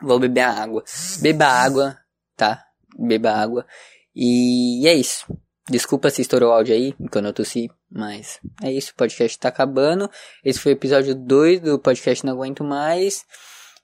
[0.00, 0.84] Vou beber água.
[1.20, 1.98] Beba água,
[2.36, 2.64] tá?
[2.98, 3.66] Beba água.
[4.14, 5.26] E é isso.
[5.68, 9.48] Desculpa se estourou o áudio aí, quando eu tossi, mas é isso, o podcast tá
[9.48, 10.08] acabando.
[10.44, 13.24] Esse foi o episódio 2 do podcast Não Aguento Mais.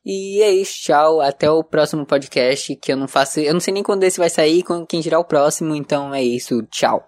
[0.04, 1.20] E é isso, tchau.
[1.20, 3.40] Até o próximo podcast, que eu não faço.
[3.40, 6.62] Eu não sei nem quando esse vai sair, quem dirá o próximo, então é isso,
[6.70, 7.04] tchau.